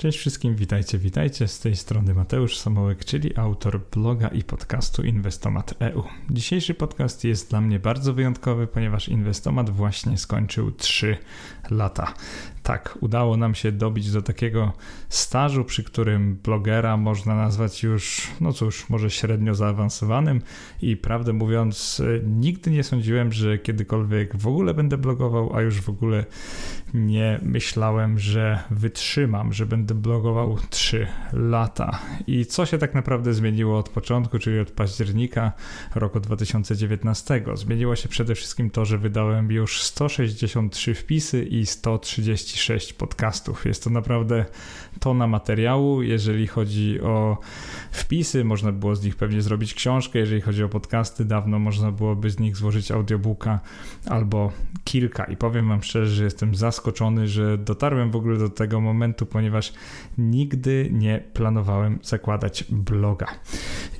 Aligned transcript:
Cześć 0.00 0.18
wszystkim, 0.18 0.56
witajcie, 0.56 0.98
witajcie. 0.98 1.48
Z 1.48 1.60
tej 1.60 1.76
strony 1.76 2.14
Mateusz 2.14 2.58
Samołek, 2.58 3.04
czyli 3.04 3.36
autor 3.36 3.80
bloga 3.92 4.28
i 4.28 4.42
podcastu 4.42 5.02
Inwestomat 5.02 5.74
EU. 5.80 6.02
Dzisiejszy 6.30 6.74
podcast 6.74 7.24
jest 7.24 7.50
dla 7.50 7.60
mnie 7.60 7.78
bardzo 7.78 8.14
wyjątkowy, 8.14 8.66
ponieważ 8.66 9.08
Inwestomat 9.08 9.70
właśnie 9.70 10.18
skończył 10.18 10.72
3 10.72 11.16
lata. 11.70 12.14
Tak, 12.70 12.98
udało 13.00 13.36
nam 13.36 13.54
się 13.54 13.72
dobić 13.72 14.12
do 14.12 14.22
takiego 14.22 14.72
stażu, 15.08 15.64
przy 15.64 15.84
którym 15.84 16.36
blogera 16.44 16.96
można 16.96 17.34
nazwać 17.34 17.82
już, 17.82 18.28
no 18.40 18.52
cóż, 18.52 18.88
może 18.88 19.10
średnio 19.10 19.54
zaawansowanym 19.54 20.40
i 20.82 20.96
prawdę 20.96 21.32
mówiąc, 21.32 22.02
nigdy 22.26 22.70
nie 22.70 22.84
sądziłem, 22.84 23.32
że 23.32 23.58
kiedykolwiek 23.58 24.36
w 24.36 24.46
ogóle 24.46 24.74
będę 24.74 24.98
blogował, 24.98 25.56
a 25.56 25.60
już 25.62 25.80
w 25.80 25.88
ogóle 25.88 26.24
nie 26.94 27.40
myślałem, 27.42 28.18
że 28.18 28.62
wytrzymam, 28.70 29.52
że 29.52 29.66
będę 29.66 29.94
blogował 29.94 30.58
3 30.70 31.06
lata. 31.32 31.98
I 32.26 32.46
co 32.46 32.66
się 32.66 32.78
tak 32.78 32.94
naprawdę 32.94 33.34
zmieniło 33.34 33.78
od 33.78 33.88
początku, 33.88 34.38
czyli 34.38 34.60
od 34.60 34.70
października 34.70 35.52
roku 35.94 36.20
2019? 36.20 37.44
Zmieniło 37.54 37.96
się 37.96 38.08
przede 38.08 38.34
wszystkim 38.34 38.70
to, 38.70 38.84
że 38.84 38.98
wydałem 38.98 39.50
już 39.50 39.82
163 39.82 40.94
wpisy 40.94 41.44
i 41.44 41.66
136 41.66 42.59
podcastów. 42.92 43.66
Jest 43.66 43.84
to 43.84 43.90
naprawdę 43.90 44.44
tona 45.00 45.26
materiału. 45.26 46.02
Jeżeli 46.02 46.46
chodzi 46.46 47.00
o 47.00 47.38
wpisy, 47.90 48.44
można 48.44 48.72
było 48.72 48.96
z 48.96 49.04
nich 49.04 49.16
pewnie 49.16 49.42
zrobić 49.42 49.74
książkę. 49.74 50.18
Jeżeli 50.18 50.40
chodzi 50.40 50.64
o 50.64 50.68
podcasty, 50.68 51.24
dawno 51.24 51.58
można 51.58 51.92
byłoby 51.92 52.30
z 52.30 52.38
nich 52.38 52.56
złożyć 52.56 52.90
audiobooka 52.90 53.60
albo 54.06 54.52
kilka. 54.84 55.24
I 55.24 55.36
powiem 55.36 55.68
Wam 55.68 55.82
szczerze, 55.82 56.14
że 56.14 56.24
jestem 56.24 56.54
zaskoczony, 56.54 57.28
że 57.28 57.58
dotarłem 57.58 58.10
w 58.10 58.16
ogóle 58.16 58.38
do 58.38 58.48
tego 58.48 58.80
momentu, 58.80 59.26
ponieważ 59.26 59.72
nigdy 60.18 60.88
nie 60.92 61.24
planowałem 61.32 61.98
zakładać 62.02 62.64
bloga. 62.70 63.26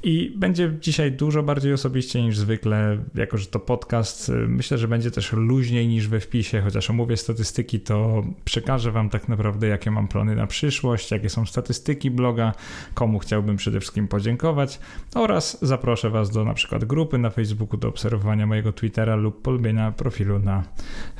I 0.02 0.34
będzie 0.36 0.77
dzisiaj 0.80 1.12
dużo 1.12 1.42
bardziej 1.42 1.72
osobiście 1.72 2.22
niż 2.22 2.38
zwykle, 2.38 2.98
jako 3.14 3.38
że 3.38 3.47
to 3.47 3.60
podcast. 3.60 4.32
Myślę, 4.48 4.78
że 4.78 4.88
będzie 4.88 5.10
też 5.10 5.32
luźniej 5.32 5.88
niż 5.88 6.08
we 6.08 6.20
wpisie, 6.20 6.60
chociaż 6.60 6.91
omówię 6.91 7.16
statystyki, 7.16 7.80
to 7.80 8.22
przekażę 8.44 8.92
Wam 8.92 9.10
tak 9.10 9.28
naprawdę, 9.28 9.66
jakie 9.66 9.91
mam 9.91 10.08
plany 10.08 10.36
na 10.36 10.47
przyszłość, 10.47 10.89
jakie 11.10 11.28
są 11.28 11.46
statystyki 11.46 12.10
bloga, 12.10 12.52
komu 12.94 13.19
chciałbym 13.19 13.56
przede 13.56 13.80
wszystkim 13.80 14.08
podziękować 14.08 14.80
oraz 15.14 15.58
zaproszę 15.62 16.10
Was 16.10 16.30
do 16.30 16.44
na 16.44 16.55
przykład 16.55 16.84
grupy 16.84 17.19
na 17.19 17.30
Facebooku, 17.30 17.77
do 17.77 17.88
obserwowania 17.88 18.47
mojego 18.47 18.72
Twittera 18.72 19.16
lub 19.16 19.42
polubienia 19.42 19.92
profilu 19.92 20.38
na 20.38 20.62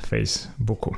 Facebooku. 0.05 0.93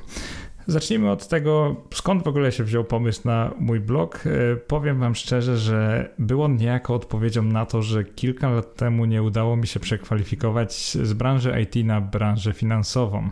Zacznijmy 0.68 1.12
od 1.12 1.28
tego, 1.28 1.76
skąd 1.94 2.24
w 2.24 2.28
ogóle 2.28 2.52
się 2.52 2.64
wziął 2.64 2.84
pomysł 2.84 3.22
na 3.26 3.52
mój 3.60 3.80
blog. 3.80 4.24
E, 4.26 4.56
powiem 4.56 5.00
Wam 5.00 5.16
szczerze, 5.16 5.58
że 5.58 6.10
był 6.20 6.44
on 6.44 6.56
niejako 6.56 6.96
odpowiedzią 6.96 7.44
na 7.44 7.66
to, 7.66 7.82
że 7.82 8.04
kilka 8.04 8.50
lat 8.50 8.76
temu 8.76 9.06
nie 9.06 9.24
udało 9.24 9.56
mi 9.56 9.68
się 9.68 9.80
przekwalifikować 9.80 10.74
z 10.92 11.14
branży 11.14 11.62
IT 11.62 11.86
na 11.86 12.02
branżę 12.02 12.54
finansową. 12.54 13.30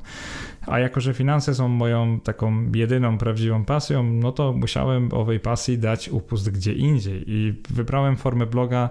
A 0.67 0.79
jako, 0.79 1.01
że 1.01 1.13
finanse 1.13 1.55
są 1.55 1.67
moją 1.67 2.19
taką 2.19 2.71
jedyną 2.75 3.17
prawdziwą 3.17 3.65
pasją, 3.65 4.03
no 4.03 4.31
to 4.31 4.53
musiałem 4.53 5.09
owej 5.13 5.39
pasji 5.39 5.77
dać 5.77 6.09
upust 6.09 6.51
gdzie 6.51 6.73
indziej 6.73 7.23
i 7.27 7.53
wybrałem 7.69 8.15
formę 8.15 8.45
bloga 8.45 8.89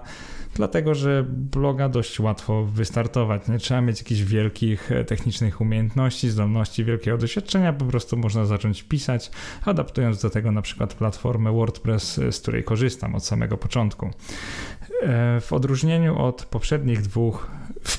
dlatego 0.53 0.95
że 0.95 1.25
bloga 1.27 1.89
dość 1.89 2.19
łatwo 2.19 2.65
wystartować. 2.65 3.47
Nie 3.47 3.57
trzeba 3.57 3.81
mieć 3.81 3.99
jakichś 3.99 4.21
wielkich 4.21 4.91
e, 4.91 5.05
technicznych 5.05 5.61
umiejętności, 5.61 6.29
zdolności, 6.29 6.85
wielkiego 6.85 7.17
doświadczenia, 7.17 7.73
po 7.73 7.85
prostu 7.85 8.17
można 8.17 8.45
zacząć 8.45 8.83
pisać, 8.83 9.31
adaptując 9.65 10.21
do 10.21 10.29
tego 10.29 10.51
na 10.51 10.61
przykład 10.61 10.93
platformę 10.93 11.51
WordPress, 11.51 12.19
e, 12.19 12.31
z 12.31 12.39
której 12.39 12.63
korzystam 12.63 13.15
od 13.15 13.25
samego 13.25 13.57
początku. 13.57 14.09
E, 15.01 15.39
w 15.41 15.53
odróżnieniu 15.53 16.19
od 16.19 16.45
poprzednich 16.45 17.01
dwóch 17.01 17.51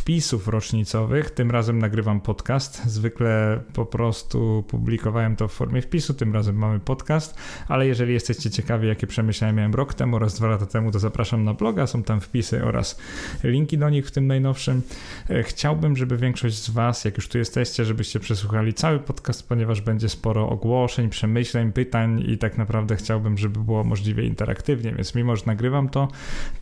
wpisów 0.02 0.48
rocznicowych. 0.48 1.30
Tym 1.30 1.50
razem 1.50 1.78
nagrywam 1.78 2.20
podcast. 2.20 2.84
Zwykle 2.86 3.60
po 3.72 3.86
prostu 3.86 4.64
publikowałem 4.68 5.36
to 5.36 5.48
w 5.48 5.52
formie 5.52 5.82
wpisu, 5.82 6.14
tym 6.14 6.34
razem 6.34 6.56
mamy 6.56 6.80
podcast, 6.80 7.34
ale 7.68 7.86
jeżeli 7.86 8.12
jesteście 8.12 8.50
ciekawi, 8.50 8.88
jakie 8.88 9.06
przemyślenia 9.06 9.52
miałem 9.52 9.74
rok 9.74 9.94
temu 9.94 10.16
oraz 10.16 10.34
dwa 10.34 10.48
lata 10.48 10.66
temu, 10.66 10.90
to 10.90 10.98
zapraszam 10.98 11.44
na 11.44 11.54
bloga, 11.54 11.86
są 11.86 12.02
tam 12.02 12.20
wpisy 12.20 12.64
oraz 12.64 12.98
linki 13.44 13.78
do 13.78 13.90
nich 13.90 14.06
w 14.06 14.10
tym 14.10 14.26
najnowszym. 14.26 14.82
E, 15.30 15.42
chciałbym, 15.42 15.96
żeby 15.96 16.16
większość 16.16 16.56
z 16.56 16.70
Was, 16.70 17.04
jak 17.04 17.16
już 17.16 17.28
tu 17.28 17.38
jesteście, 17.38 17.84
żebyście 17.84 18.20
przesłuchali 18.20 18.74
cały 18.74 18.98
podcast, 18.98 19.48
ponieważ 19.48 19.80
będzie 19.80 20.08
sporo 20.08 20.48
ogłoszeń, 20.48 21.10
przemyśleń, 21.10 21.72
pytań 21.72 22.24
i 22.26 22.38
tak 22.38 22.58
naprawdę 22.58 22.96
chciałbym, 22.96 23.38
żeby 23.38 23.60
było 23.60 23.84
możliwie 23.84 24.24
interaktywnie, 24.24 24.92
więc 24.92 25.14
mimo, 25.14 25.36
że 25.36 25.42
nagrywam 25.46 25.88
to, 25.88 26.08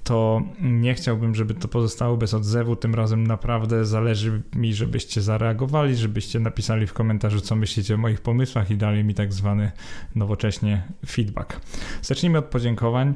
to 0.04 0.42
nie 0.60 0.94
chciałbym, 0.94 1.34
żeby 1.34 1.54
to 1.54 1.68
pozostało 1.68 2.16
bez 2.16 2.34
odzewu, 2.34 2.76
tym 2.76 2.94
razem 2.94 3.20
razem 3.20 3.29
naprawdę 3.30 3.84
zależy 3.84 4.42
mi, 4.56 4.74
żebyście 4.74 5.22
zareagowali, 5.22 5.96
żebyście 5.96 6.40
napisali 6.40 6.86
w 6.86 6.92
komentarzu, 6.92 7.40
co 7.40 7.56
myślicie 7.56 7.94
o 7.94 7.98
moich 7.98 8.20
pomysłach 8.20 8.70
i 8.70 8.76
dali 8.76 9.04
mi 9.04 9.14
tak 9.14 9.32
zwany 9.32 9.70
nowocześnie 10.14 10.82
feedback. 11.06 11.60
Zacznijmy 12.02 12.38
od 12.38 12.44
podziękowań. 12.44 13.14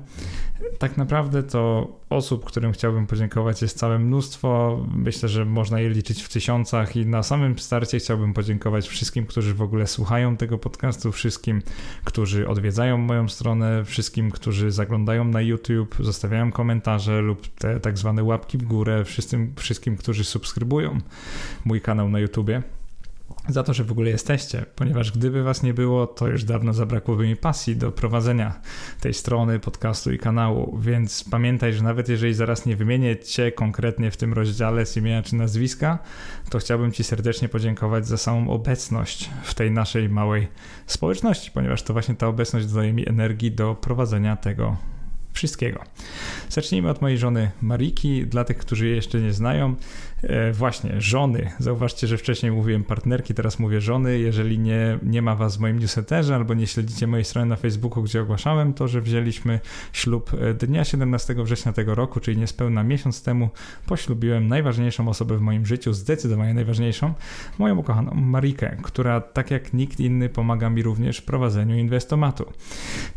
Tak 0.79 0.97
naprawdę 0.97 1.43
to 1.43 1.93
osób, 2.11 2.45
którym 2.45 2.73
chciałbym 2.73 3.07
podziękować 3.07 3.63
jest 3.63 3.79
całe 3.79 3.99
mnóstwo. 3.99 4.81
Myślę, 4.95 5.29
że 5.29 5.45
można 5.45 5.81
je 5.81 5.91
liczyć 5.91 6.23
w 6.23 6.29
tysiącach 6.29 6.97
i 6.97 7.07
na 7.07 7.23
samym 7.23 7.59
starcie 7.59 7.99
chciałbym 7.99 8.35
podziękować 8.35 8.89
wszystkim, 8.89 9.27
którzy 9.27 9.55
w 9.55 9.63
ogóle 9.63 9.87
słuchają 9.87 10.37
tego 10.37 10.59
podcastu, 10.59 11.13
wszystkim, 11.13 11.63
którzy 12.05 12.49
odwiedzają 12.49 12.99
moją 12.99 13.29
stronę, 13.29 13.85
wszystkim, 13.85 14.31
którzy 14.31 14.71
zaglądają 14.71 15.25
na 15.25 15.41
YouTube, 15.41 15.97
zostawiają 16.01 16.53
komentarze 16.53 17.21
lub 17.21 17.49
te 17.49 17.81
tak 17.81 17.99
zwane 17.99 18.23
łapki 18.23 18.59
w 18.59 18.65
górę, 18.65 19.05
wszystkim, 19.05 19.53
wszystkim 19.57 19.97
którzy 20.05 20.25
subskrybują 20.25 20.99
mój 21.65 21.81
kanał 21.81 22.09
na 22.09 22.19
YouTubie 22.19 22.63
za 23.49 23.63
to, 23.63 23.75
że 23.75 23.85
w 23.85 23.93
ogóle 23.93 24.11
jesteście, 24.11 24.67
ponieważ 24.77 25.13
gdyby 25.13 25.43
was 25.43 25.63
nie 25.63 25.75
było, 25.75 26.07
to 26.07 26.29
już 26.29 26.45
dawno 26.45 26.73
zabrakłoby 26.73 27.27
mi 27.27 27.37
pasji 27.37 27.77
do 27.77 27.93
prowadzenia 27.93 28.61
tej 29.01 29.15
strony, 29.15 29.61
podcastu 29.61 30.13
i 30.13 30.19
kanału, 30.19 30.79
więc 30.79 31.25
pamiętaj, 31.31 31.73
że 31.73 31.83
nawet 31.83 32.09
jeżeli 32.09 32.35
zaraz 32.35 32.67
nie 32.67 32.77
wymienię 32.77 33.17
cię 33.17 33.53
konkretnie 33.53 34.11
w 34.11 34.17
tym 34.17 34.33
rozdziale 34.33 34.87
z 34.87 34.97
imienia 34.97 35.23
czy 35.23 35.37
nazwiska, 35.37 35.99
to 36.51 36.59
chciałbym 36.59 36.93
ci 36.93 37.05
serdecznie 37.05 37.49
podziękować 37.49 38.07
za 38.07 38.17
samą 38.17 38.51
obecność 38.51 39.31
w 39.43 39.55
tej 39.55 39.71
naszej 39.71 40.09
małej 40.09 40.49
społeczności, 40.87 41.51
ponieważ 41.51 41.83
to 41.83 41.93
właśnie 41.93 42.15
ta 42.15 42.27
obecność 42.27 42.67
dodaje 42.67 42.93
mi 42.93 43.09
energii 43.09 43.53
do 43.53 43.75
prowadzenia 43.75 44.37
tego 44.37 44.77
wszystkiego. 45.35 45.85
Zacznijmy 46.49 46.91
od 46.91 47.03
mojej 47.03 47.19
żony 47.19 47.51
Mariki. 47.63 48.27
Dla 48.27 48.45
tych, 48.45 48.59
którzy 48.59 48.87
jej 48.87 48.97
jeszcze 48.97 49.21
nie 49.21 49.33
znają, 49.33 49.75
e, 50.29 50.53
właśnie 50.53 51.01
żony. 51.01 51.51
Zauważcie, 51.59 52.07
że 52.07 52.19
wcześniej 52.19 52.53
mówiłem 52.53 52.85
partnerki, 52.85 53.35
teraz 53.35 53.59
mówię 53.59 53.81
żony. 53.81 54.19
Jeżeli 54.19 54.59
nie, 54.59 54.99
nie 55.03 55.23
ma 55.23 55.37
was 55.37 55.57
w 55.57 55.61
moim 55.61 55.79
newsletterze 55.79 56.35
albo 56.35 56.55
nie 56.55 56.67
śledzicie 56.67 57.07
mojej 57.07 57.25
strony 57.25 57.47
na 57.47 57.57
Facebooku, 57.57 58.03
gdzie 58.03 58.23
ogłaszałem 58.23 58.75
to, 58.75 58.89
że 58.89 59.01
wzięliśmy 59.01 59.61
ślub 59.93 60.31
e, 60.41 60.55
dnia 60.55 60.85
17 60.85 61.35
września 61.35 61.73
tego 61.73 61.95
roku, 61.95 62.21
czyli 62.21 62.37
niespełna 62.37 62.83
miesiąc 62.83 63.23
temu, 63.23 63.49
poślubiłem 63.87 64.49
najważniejszą 64.49 65.09
osobę 65.09 65.37
w 65.37 65.41
moim 65.41 65.67
życiu, 65.67 65.93
zdecydowanie 65.93 66.55
najważniejszą, 66.55 67.15
moją 67.59 67.77
ukochaną 67.77 68.15
Marikę, 68.15 68.77
która 68.83 69.21
tak 69.21 69.51
jak 69.51 69.73
nikt 69.73 70.01
inny 70.01 70.29
pomaga 70.29 70.71
mi 70.71 70.83
również 70.83 71.19
w 71.19 71.25
prowadzeniu 71.25 71.77
inwestomatu. 71.77 72.53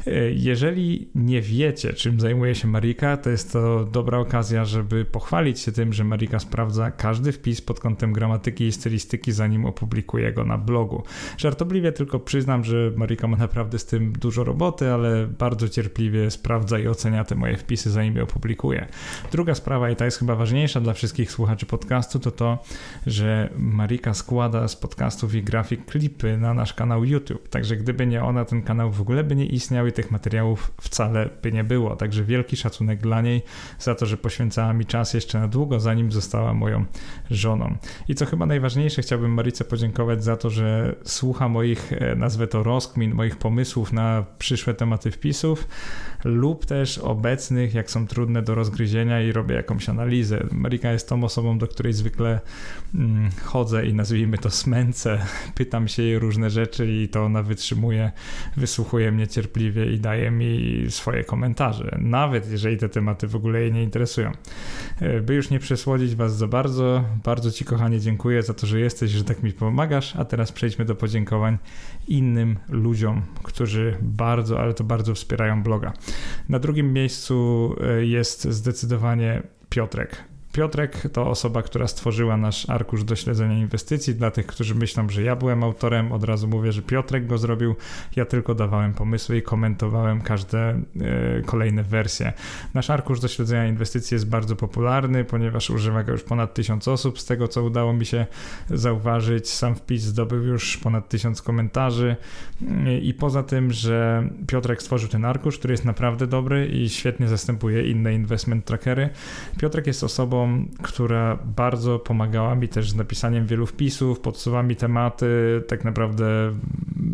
E, 0.07 0.12
jeżeli 0.31 1.09
nie 1.16 1.41
wiecie, 1.41 1.94
czy 1.94 2.07
czym 2.07 2.19
zajmuje 2.19 2.56
się 2.56 2.68
Marika, 2.68 3.18
to 3.18 3.29
jest 3.29 3.53
to 3.53 3.85
dobra 3.85 4.18
okazja, 4.18 4.66
żeby 4.66 5.06
pochwalić 5.06 5.59
się 5.59 5.72
tym, 5.72 5.94
że 5.94 6.03
Marika 6.03 6.39
sprawdza 6.39 6.91
każdy 6.97 7.31
wpis 7.31 7.62
pod 7.62 7.80
kątem 7.80 8.13
gramatyki 8.13 8.63
i 8.63 8.72
stylistyki, 8.72 9.31
zanim 9.31 9.66
opublikuje 9.66 10.34
go 10.34 10.46
na 10.46 10.58
blogu. 10.58 11.03
Żartobliwie 11.38 11.91
tylko 11.91 12.19
przyznam, 12.19 12.63
że 12.63 12.91
Marika 12.96 13.28
ma 13.28 13.38
naprawdę 13.38 13.80
z 13.80 13.85
tym 13.85 14.13
dużo 14.13 14.44
roboty, 14.44 14.91
ale 14.91 15.28
bardzo 15.28 15.69
cierpliwie 15.69 16.31
sprawdza 16.31 16.80
i 16.80 16.88
ocenia 16.88 17.24
te 17.24 17.36
moje 17.36 17.57
wpisy, 17.57 17.92
zanim 17.92 18.16
je 18.16 18.24
opublikuje. 18.24 18.88
Druga 19.31 19.56
sprawa, 19.56 19.89
i 19.89 19.95
ta 19.95 20.06
jest 20.06 20.19
chyba 20.19 20.36
ważniejsza 20.36 20.81
dla 20.81 20.94
wszystkich 20.94 21.31
słuchaczy 21.31 21.66
podcastu, 21.66 22.19
to 22.19 22.31
to, 22.31 22.63
że 23.07 23.50
Marika 23.57 24.13
składa 24.13 24.68
z 24.68 24.75
podcastów 24.75 25.36
i 25.36 25.44
grafik 25.44 25.86
klipy 25.86 26.38
na 26.38 26.54
nasz 26.54 26.74
kanał 26.74 27.06
YouTube. 27.06 27.50
Także 27.50 27.75
gdyby 27.75 28.07
nie 28.07 28.24
ona, 28.24 28.45
ten 28.45 28.62
kanał 28.62 28.92
w 28.92 29.01
ogóle 29.01 29.24
by 29.24 29.36
nie 29.36 29.45
istniał 29.45 29.88
i 29.88 29.92
tych 29.92 30.12
materiałów 30.12 30.72
wcale 30.81 31.30
by 31.42 31.51
nie 31.51 31.63
było. 31.63 31.95
Także 31.95 32.24
wielki 32.24 32.57
szacunek 32.57 33.00
dla 33.00 33.22
niej 33.22 33.42
za 33.80 33.95
to, 33.95 34.06
że 34.06 34.18
poświęcała 34.18 34.74
mi 34.74 34.86
czas 34.86 35.13
jeszcze 35.13 35.39
na 35.39 35.48
długo, 35.48 35.80
zanim 35.80 36.12
została 36.12 36.54
moją 36.54 36.86
żoną. 37.31 37.78
I 38.07 38.16
co 38.16 38.25
chyba 38.25 38.45
najważniejsze, 38.45 39.01
chciałbym 39.01 39.34
Marice 39.34 39.66
podziękować 39.66 40.24
za 40.24 40.38
to, 40.38 40.50
że 40.50 40.95
słucha 41.04 41.50
moich, 41.50 41.94
e, 41.94 42.16
nazwę 42.16 42.48
to 42.48 42.63
rozkmin, 42.63 43.13
moich 43.13 43.36
pomysłów 43.36 43.94
na 43.94 44.25
przyszłe 44.39 44.74
tematy 44.74 45.12
wpisów 45.12 45.68
lub 46.27 46.65
też 46.65 46.97
obecnych, 46.97 47.74
jak 47.74 47.91
są 47.91 48.07
trudne 48.07 48.41
do 48.41 48.56
rozgryzienia 48.56 49.21
i 49.21 49.31
robię 49.31 49.56
jakąś 49.56 49.89
analizę. 49.89 50.44
Marika 50.51 50.91
jest 50.91 51.09
tą 51.09 51.24
osobą, 51.24 51.57
do 51.57 51.68
której 51.68 51.94
zwykle 51.94 52.39
mm, 52.95 53.29
chodzę 53.44 53.85
i 53.85 53.94
nazwijmy 53.94 54.38
to 54.38 54.50
smęcę, 54.50 55.25
pytam 55.56 55.88
się 55.88 56.03
jej 56.03 56.19
różne 56.19 56.50
rzeczy 56.50 56.88
i 56.91 57.09
to 57.09 57.24
ona 57.24 57.44
wytrzymuje, 57.44 58.12
wysłuchuje 58.57 59.12
mnie 59.12 59.27
cierpliwie 59.27 59.91
i 59.94 60.00
daje 60.00 60.31
mi 60.31 60.85
swoje 60.89 61.24
komentarze, 61.24 61.97
nawet 62.01 62.51
jeżeli 62.51 62.77
te 62.77 62.89
tematy 62.89 63.27
w 63.27 63.35
ogóle 63.35 63.62
jej 63.62 63.74
nie 63.74 63.83
interesują. 63.83 64.31
E, 65.00 65.21
by 65.21 65.35
już 65.35 65.50
nie 65.50 65.59
przesłodzić 65.59 66.15
Was 66.15 66.38
za 66.38 66.47
bardzo, 66.47 67.03
bardzo 67.24 67.51
Ci 67.51 67.65
kochanie 67.65 68.00
dziękuję 68.00 68.44
za 68.44 68.53
to, 68.53 68.68
że 68.68 68.79
jesteś, 68.79 69.12
że 69.12 69.24
tak 69.24 69.44
mi 69.44 69.53
pomagasz, 69.53 70.15
a 70.15 70.25
teraz 70.25 70.51
przejdźmy 70.51 70.85
do 70.85 70.95
podziękowań 70.95 71.57
innym 72.07 72.57
ludziom, 72.69 73.21
którzy 73.44 73.97
bardzo, 74.01 74.59
ale 74.59 74.74
to 74.74 74.83
bardzo 74.83 75.15
wspierają 75.15 75.63
bloga. 75.63 75.94
Na 76.50 76.60
drugim 76.60 76.94
miejscu 76.94 77.75
e, 77.81 78.06
jest 78.06 78.44
zdecydowanie 78.44 79.44
Piotrek. 79.69 80.24
Piotrek 80.57 81.09
to 81.13 81.27
osoba, 81.27 81.62
która 81.62 81.88
stworzyła 81.88 82.38
nasz 82.38 82.69
arkusz 82.69 83.04
do 83.04 83.15
śledzenia 83.15 83.57
inwestycji. 83.57 84.15
Dla 84.15 84.31
tych, 84.31 84.45
którzy 84.45 84.75
myślą, 84.75 85.09
że 85.09 85.24
ja 85.24 85.36
byłem 85.36 85.63
autorem, 85.63 86.12
od 86.12 86.24
razu 86.24 86.48
mówię, 86.48 86.71
że 86.71 86.81
Piotrek 86.81 87.27
go 87.27 87.38
zrobił. 87.38 87.75
Ja 88.15 88.25
tylko 88.25 88.56
dawałem 88.56 88.94
pomysły 88.94 89.38
i 89.38 89.42
komentowałem 89.42 90.21
każde 90.21 90.59
e, 90.59 90.81
kolejne 91.45 91.83
wersje. 91.83 92.33
Nasz 92.74 92.89
arkusz 92.89 93.19
do 93.19 93.27
śledzenia 93.27 93.68
inwestycji 93.68 94.15
jest 94.15 94.30
bardzo 94.30 94.56
popularny, 94.56 95.24
ponieważ 95.24 95.69
używa 95.69 96.04
go 96.04 96.12
już 96.12 96.24
ponad 96.24 96.54
tysiąc 96.54 96.88
osób. 96.88 97.19
Z 97.19 97.25
tego, 97.25 97.48
co 97.48 97.63
udało 97.63 97.94
mi 97.94 98.06
się 98.06 98.25
zauważyć, 98.69 99.50
sam 99.50 99.75
wpis 99.75 100.01
zdobył 100.01 100.44
już 100.44 100.77
ponad 100.77 101.10
tysiąc 101.10 101.42
komentarzy. 101.42 102.15
I 103.01 103.13
poza 103.13 103.44
tym, 103.44 103.71
że 103.71 104.27
Piotrek 104.48 104.81
stworzył 104.81 105.10
ten 105.10 105.25
arkusz, 105.25 105.57
który 105.57 105.74
jest 105.74 105.86
naprawdę 105.86 106.27
dobry 106.27 106.68
i 106.68 106.89
świetnie 106.89 107.27
zastępuje 107.27 107.92
inne 107.92 108.13
investment 108.13 108.65
trackery, 108.65 109.10
Piotrek 109.60 109.88
jest 109.88 110.03
osobą, 110.03 110.47
która 110.82 111.38
bardzo 111.56 112.00
pomagała 112.00 112.56
mi 112.56 112.68
też 112.68 112.92
z 112.92 112.96
napisaniem 112.96 113.46
wielu 113.46 113.66
wpisów, 113.66 114.20
podsuwa 114.20 114.64
mi 114.64 114.76
tematy, 114.76 115.28
tak 115.68 115.86
naprawdę 115.86 116.54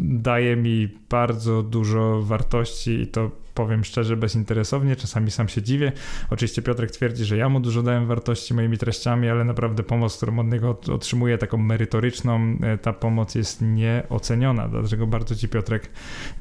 daje 0.02 0.56
mi 0.56 0.90
bardzo 1.10 1.64
dużo 1.64 2.22
wartości 2.22 2.92
i 2.92 3.08
to 3.08 3.32
powiem 3.54 3.84
szczerze, 3.84 4.18
bezinteresownie, 4.18 4.96
czasami 4.96 5.32
sam 5.32 5.48
się 5.48 5.62
dziwię. 5.62 5.92
Oczywiście 6.30 6.62
Piotrek 6.62 6.92
twierdzi, 6.92 7.26
że 7.26 7.38
ja 7.38 7.50
mu 7.50 7.60
dużo 7.60 7.84
dałem 7.84 8.08
wartości 8.08 8.54
moimi 8.54 8.78
treściami, 8.78 9.30
ale 9.30 9.44
naprawdę 9.44 9.84
pomoc, 9.84 10.18
którą 10.18 10.40
od 10.40 10.48
niego 10.48 10.80
otrzymuję, 10.92 11.38
taką 11.38 11.58
merytoryczną, 11.58 12.58
e, 12.62 12.78
ta 12.78 12.94
pomoc 12.94 13.36
jest 13.36 13.62
nieoceniona, 13.62 14.68
dlatego 14.68 15.08
bardzo 15.08 15.36
Ci 15.36 15.48
Piotrek 15.48 15.90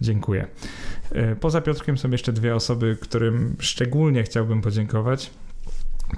dziękuję. 0.00 0.46
E, 1.10 1.36
poza 1.36 1.60
Piotrkiem 1.60 1.98
są 1.98 2.10
jeszcze 2.10 2.32
dwie 2.32 2.54
osoby, 2.54 2.96
którym 3.00 3.56
szczególnie 3.58 4.22
chciałbym 4.22 4.60
podziękować. 4.60 5.30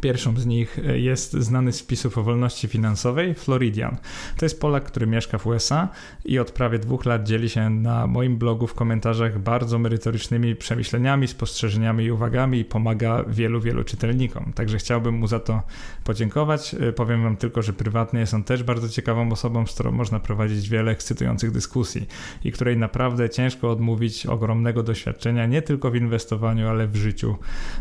Pierwszą 0.01 0.37
z 0.37 0.47
nich 0.47 0.79
e, 0.79 0.99
jest 0.99 1.33
znany 1.33 1.73
z 1.73 1.81
wpisów 1.81 2.19
o 2.19 2.23
wolności 2.23 2.69
finansowej 2.69 3.35
Floridian. 3.35 3.97
To 4.37 4.45
jest 4.45 4.61
Polak, 4.61 4.85
który 4.85 5.07
mieszka 5.07 5.39
w 5.39 5.47
USA 5.47 5.89
i 6.25 6.39
od 6.39 6.51
prawie 6.51 6.79
dwóch 6.79 7.05
lat 7.05 7.25
dzieli 7.25 7.49
się 7.49 7.71
na 7.71 8.07
moim 8.07 8.37
blogu 8.37 8.67
w 8.67 8.75
komentarzach 8.75 9.39
bardzo 9.39 9.79
merytorycznymi 9.79 10.57
przemyśleniami, 10.57 11.29
spostrzeżeniami 11.29 12.05
i 12.05 12.11
uwagami 12.11 12.59
i 12.59 12.65
pomaga 12.65 13.25
wielu, 13.29 13.61
wielu 13.61 13.85
czytelnikom. 13.85 14.53
Także 14.55 14.79
chciałbym 14.79 15.15
mu 15.15 15.27
za 15.27 15.41
to 15.41 15.63
podziękować. 16.05 16.75
E, 16.75 16.93
powiem 16.93 17.23
Wam 17.23 17.37
tylko, 17.37 17.63
że 17.63 17.73
prywatnie 17.73 18.21
jest 18.21 18.35
on 18.35 18.45
też 18.45 18.63
bardzo 18.63 18.89
ciekawą 18.89 19.33
osobą, 19.33 19.67
z 19.67 19.75
którą 19.75 19.93
można 19.93 20.21
prowadzić 20.21 20.69
wiele 20.69 20.91
ekscytujących 20.91 21.51
dyskusji 21.51 22.07
i 22.45 22.53
której 22.53 22.77
naprawdę 22.77 23.31
ciężko 23.31 23.71
odmówić 23.71 24.27
ogromnego 24.27 24.83
doświadczenia 24.83 25.47
nie 25.47 25.63
tylko 25.63 25.91
w 25.91 25.97
inwestowaniu, 25.97 26.69
ale 26.69 26.87
w 26.87 26.97
życiu 26.97 27.37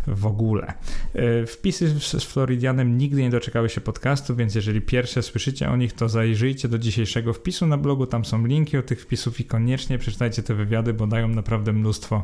w 0.08 0.26
ogóle. 0.26 0.74
E, 1.14 1.46
wpisy 1.46 2.00
z 2.08 2.24
Floridianem 2.24 2.98
nigdy 2.98 3.22
nie 3.22 3.30
doczekały 3.30 3.70
się 3.70 3.82
podcastu, 3.82 4.36
więc 4.36 4.56
jeżeli 4.56 4.82
pierwsze 4.82 5.24
słyszycie 5.24 5.70
o 5.70 5.78
nich, 5.78 5.94
to 5.94 6.10
zajrzyjcie 6.10 6.68
do 6.68 6.80
dzisiejszego 6.80 7.34
wpisu 7.34 7.68
na 7.68 7.78
blogu, 7.78 8.06
tam 8.06 8.26
są 8.26 8.46
linki 8.46 8.78
do 8.78 8.84
tych 8.84 9.02
wpisów 9.02 9.40
i 9.40 9.46
koniecznie 9.46 9.98
przeczytajcie 9.98 10.44
te 10.44 10.54
wywiady, 10.54 10.94
bo 10.94 11.08
dają 11.08 11.28
naprawdę 11.28 11.74
mnóstwo 11.74 12.24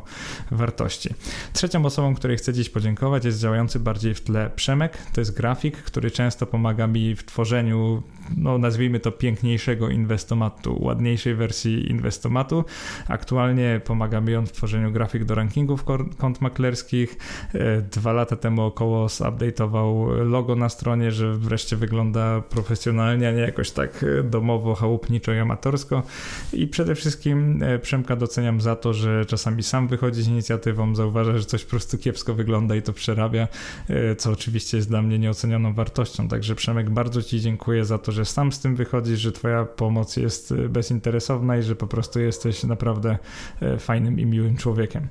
wartości. 0.50 1.14
Trzecią 1.52 1.84
osobą, 1.84 2.14
której 2.14 2.36
chcę 2.36 2.52
dziś 2.52 2.70
podziękować 2.70 3.24
jest 3.24 3.40
działający 3.40 3.80
bardziej 3.80 4.14
w 4.14 4.20
tle 4.20 4.50
Przemek, 4.56 4.98
to 5.12 5.20
jest 5.20 5.36
grafik, 5.36 5.76
który 5.76 6.10
często 6.10 6.46
pomaga 6.46 6.86
mi 6.86 7.16
w 7.16 7.24
tworzeniu, 7.24 8.02
no 8.36 8.58
nazwijmy 8.58 9.00
to 9.00 9.12
piękniejszego 9.12 9.88
inwestomatu, 9.88 10.84
ładniejszej 10.84 11.34
wersji 11.34 11.90
inwestomatu. 11.90 12.64
Aktualnie 13.08 13.80
pomaga 13.84 14.20
mi 14.20 14.34
on 14.34 14.46
w 14.46 14.52
tworzeniu 14.52 14.92
grafik 14.92 15.24
do 15.24 15.34
rankingów 15.34 15.84
kont 16.18 16.40
maklerskich. 16.40 17.16
E, 17.54 17.82
dwa 17.82 18.12
lata 18.12 18.36
temu 18.36 18.62
około 18.62 19.06
zupdate'ował 19.06 19.69
logo 20.24 20.56
na 20.56 20.68
stronie, 20.68 21.12
że 21.12 21.34
wreszcie 21.34 21.76
wygląda 21.76 22.40
profesjonalnie, 22.40 23.28
a 23.28 23.32
nie 23.32 23.40
jakoś 23.40 23.70
tak 23.70 24.04
e, 24.18 24.22
domowo, 24.22 24.74
chałupniczo 24.74 25.32
i 25.32 25.38
amatorsko. 25.38 26.02
I 26.52 26.66
przede 26.66 26.94
wszystkim 26.94 27.62
e, 27.62 27.78
Przemka 27.78 28.16
doceniam 28.16 28.60
za 28.60 28.76
to, 28.76 28.94
że 28.94 29.24
czasami 29.24 29.62
sam 29.62 29.88
wychodzi 29.88 30.22
z 30.22 30.28
inicjatywą, 30.28 30.94
zauważa, 30.94 31.38
że 31.38 31.44
coś 31.44 31.64
po 31.64 31.70
prostu 31.70 31.98
kiepsko 31.98 32.34
wygląda 32.34 32.76
i 32.76 32.82
to 32.82 32.92
przerabia, 32.92 33.48
e, 33.88 34.16
co 34.16 34.30
oczywiście 34.30 34.76
jest 34.76 34.88
dla 34.88 35.02
mnie 35.02 35.18
nieocenioną 35.18 35.74
wartością. 35.74 36.28
Także 36.28 36.54
Przemek, 36.54 36.90
bardzo 36.90 37.22
Ci 37.22 37.40
dziękuję 37.40 37.84
za 37.84 37.98
to, 37.98 38.12
że 38.12 38.24
sam 38.24 38.52
z 38.52 38.60
tym 38.60 38.76
wychodzisz, 38.76 39.20
że 39.20 39.32
Twoja 39.32 39.64
pomoc 39.64 40.16
jest 40.16 40.54
bezinteresowna 40.54 41.56
i 41.56 41.62
że 41.62 41.76
po 41.76 41.86
prostu 41.86 42.20
jesteś 42.20 42.64
naprawdę 42.64 43.18
fajnym 43.78 44.20
i 44.20 44.26
miłym 44.26 44.56
człowiekiem. 44.56 45.08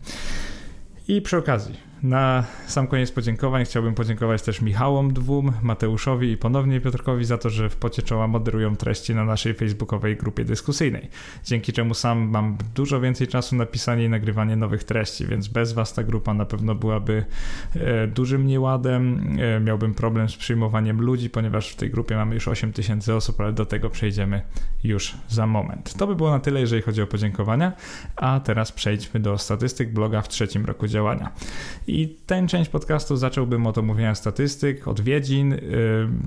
I 1.07 1.21
przy 1.21 1.37
okazji, 1.37 1.88
na 2.03 2.43
sam 2.67 2.87
koniec 2.87 3.11
podziękowań 3.11 3.65
chciałbym 3.65 3.95
podziękować 3.95 4.41
też 4.41 4.61
Michałom 4.61 5.13
dwóm, 5.13 5.51
Mateuszowi 5.61 6.31
i 6.31 6.37
ponownie 6.37 6.81
Piotrkowi 6.81 7.25
za 7.25 7.37
to, 7.37 7.49
że 7.49 7.69
w 7.69 7.75
pocie 7.75 8.01
czoła 8.01 8.27
moderują 8.27 8.75
treści 8.75 9.15
na 9.15 9.25
naszej 9.25 9.53
facebookowej 9.53 10.15
grupie 10.15 10.45
dyskusyjnej, 10.45 11.09
dzięki 11.45 11.73
czemu 11.73 11.93
sam 11.93 12.29
mam 12.29 12.57
dużo 12.75 13.01
więcej 13.01 13.27
czasu 13.27 13.55
na 13.55 13.65
pisanie 13.65 14.05
i 14.05 14.09
nagrywanie 14.09 14.55
nowych 14.55 14.83
treści, 14.83 15.27
więc 15.27 15.47
bez 15.47 15.73
was 15.73 15.93
ta 15.93 16.03
grupa 16.03 16.33
na 16.33 16.45
pewno 16.45 16.75
byłaby 16.75 17.25
e, 17.75 18.07
dużym 18.07 18.47
nieładem, 18.47 19.35
e, 19.39 19.59
miałbym 19.59 19.93
problem 19.93 20.29
z 20.29 20.35
przyjmowaniem 20.35 21.01
ludzi, 21.01 21.29
ponieważ 21.29 21.69
w 21.69 21.75
tej 21.75 21.89
grupie 21.89 22.15
mamy 22.15 22.35
już 22.35 22.47
8 22.47 22.73
tysięcy 22.73 23.15
osób, 23.15 23.41
ale 23.41 23.53
do 23.53 23.65
tego 23.65 23.89
przejdziemy 23.89 24.41
już 24.83 25.13
za 25.27 25.47
moment. 25.47 25.93
To 25.93 26.07
by 26.07 26.15
było 26.15 26.29
na 26.29 26.39
tyle, 26.39 26.59
jeżeli 26.59 26.81
chodzi 26.81 27.01
o 27.01 27.07
podziękowania, 27.07 27.73
a 28.15 28.39
teraz 28.39 28.71
przejdźmy 28.71 29.19
do 29.19 29.37
statystyk 29.37 29.93
bloga 29.93 30.21
w 30.21 30.27
trzecim 30.27 30.65
roku 30.65 30.87
działania. 30.87 31.31
I 31.89 32.15
tę 32.25 32.47
część 32.47 32.69
podcastu 32.69 33.17
zacząłbym 33.17 33.67
od 33.67 33.77
omówienia 33.77 34.15
statystyk, 34.15 34.87
odwiedzin. 34.87 35.53
Y, 35.53 35.59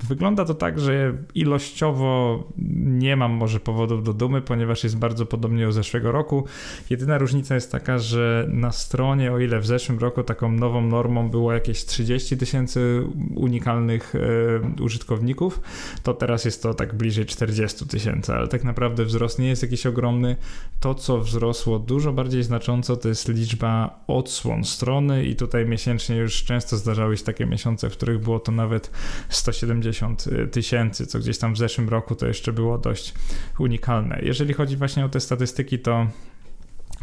wygląda 0.07 0.45
to 0.45 0.53
tak, 0.53 0.79
że 0.79 1.13
ilościowo 1.35 2.43
nie 2.77 3.15
mam 3.15 3.31
może 3.31 3.59
powodów 3.59 4.03
do 4.03 4.13
dumy, 4.13 4.41
ponieważ 4.41 4.83
jest 4.83 4.97
bardzo 4.97 5.25
podobnie 5.25 5.65
do 5.65 5.71
zeszłego 5.71 6.11
roku. 6.11 6.45
Jedyna 6.89 7.17
różnica 7.17 7.55
jest 7.55 7.71
taka, 7.71 7.99
że 7.99 8.47
na 8.49 8.71
stronie, 8.71 9.31
o 9.31 9.39
ile 9.39 9.59
w 9.59 9.65
zeszłym 9.65 9.99
roku 9.99 10.23
taką 10.23 10.51
nową 10.51 10.81
normą 10.81 11.29
było 11.29 11.53
jakieś 11.53 11.85
30 11.85 12.37
tysięcy 12.37 13.03
unikalnych 13.35 14.15
y, 14.15 14.83
użytkowników, 14.83 15.61
to 16.03 16.13
teraz 16.13 16.45
jest 16.45 16.63
to 16.63 16.73
tak 16.73 16.95
bliżej 16.95 17.25
40 17.25 17.87
tysięcy, 17.87 18.33
ale 18.33 18.47
tak 18.47 18.63
naprawdę 18.63 19.05
wzrost 19.05 19.39
nie 19.39 19.47
jest 19.47 19.61
jakiś 19.61 19.85
ogromny. 19.85 20.35
To, 20.79 20.95
co 20.95 21.19
wzrosło 21.19 21.79
dużo 21.79 22.13
bardziej 22.13 22.43
znacząco, 22.43 22.97
to 22.97 23.09
jest 23.09 23.29
liczba 23.29 23.99
odsłon 24.07 24.63
strony 24.63 25.25
i 25.25 25.35
tutaj 25.35 25.52
tutaj 25.53 25.65
miesięcznie 25.65 26.15
już 26.15 26.43
często 26.43 26.77
zdarzały 26.77 27.17
się 27.17 27.23
takie 27.23 27.45
miesiące, 27.45 27.89
w 27.89 27.93
których 27.93 28.19
było 28.19 28.39
to 28.39 28.51
nawet 28.51 28.91
170 29.29 30.27
y, 30.27 30.47
tysięcy, 30.47 31.07
co 31.07 31.19
gdzieś 31.19 31.37
tam 31.37 31.53
w 31.53 31.57
zeszłym 31.57 31.89
roku 31.89 32.15
to 32.15 32.27
jeszcze 32.27 32.53
było 32.53 32.77
dość 32.77 33.13
unikalne. 33.59 34.19
Jeżeli 34.23 34.53
chodzi 34.53 34.77
właśnie 34.77 35.05
o 35.05 35.09
te 35.09 35.19
statystyki, 35.19 35.79
to 35.79 36.07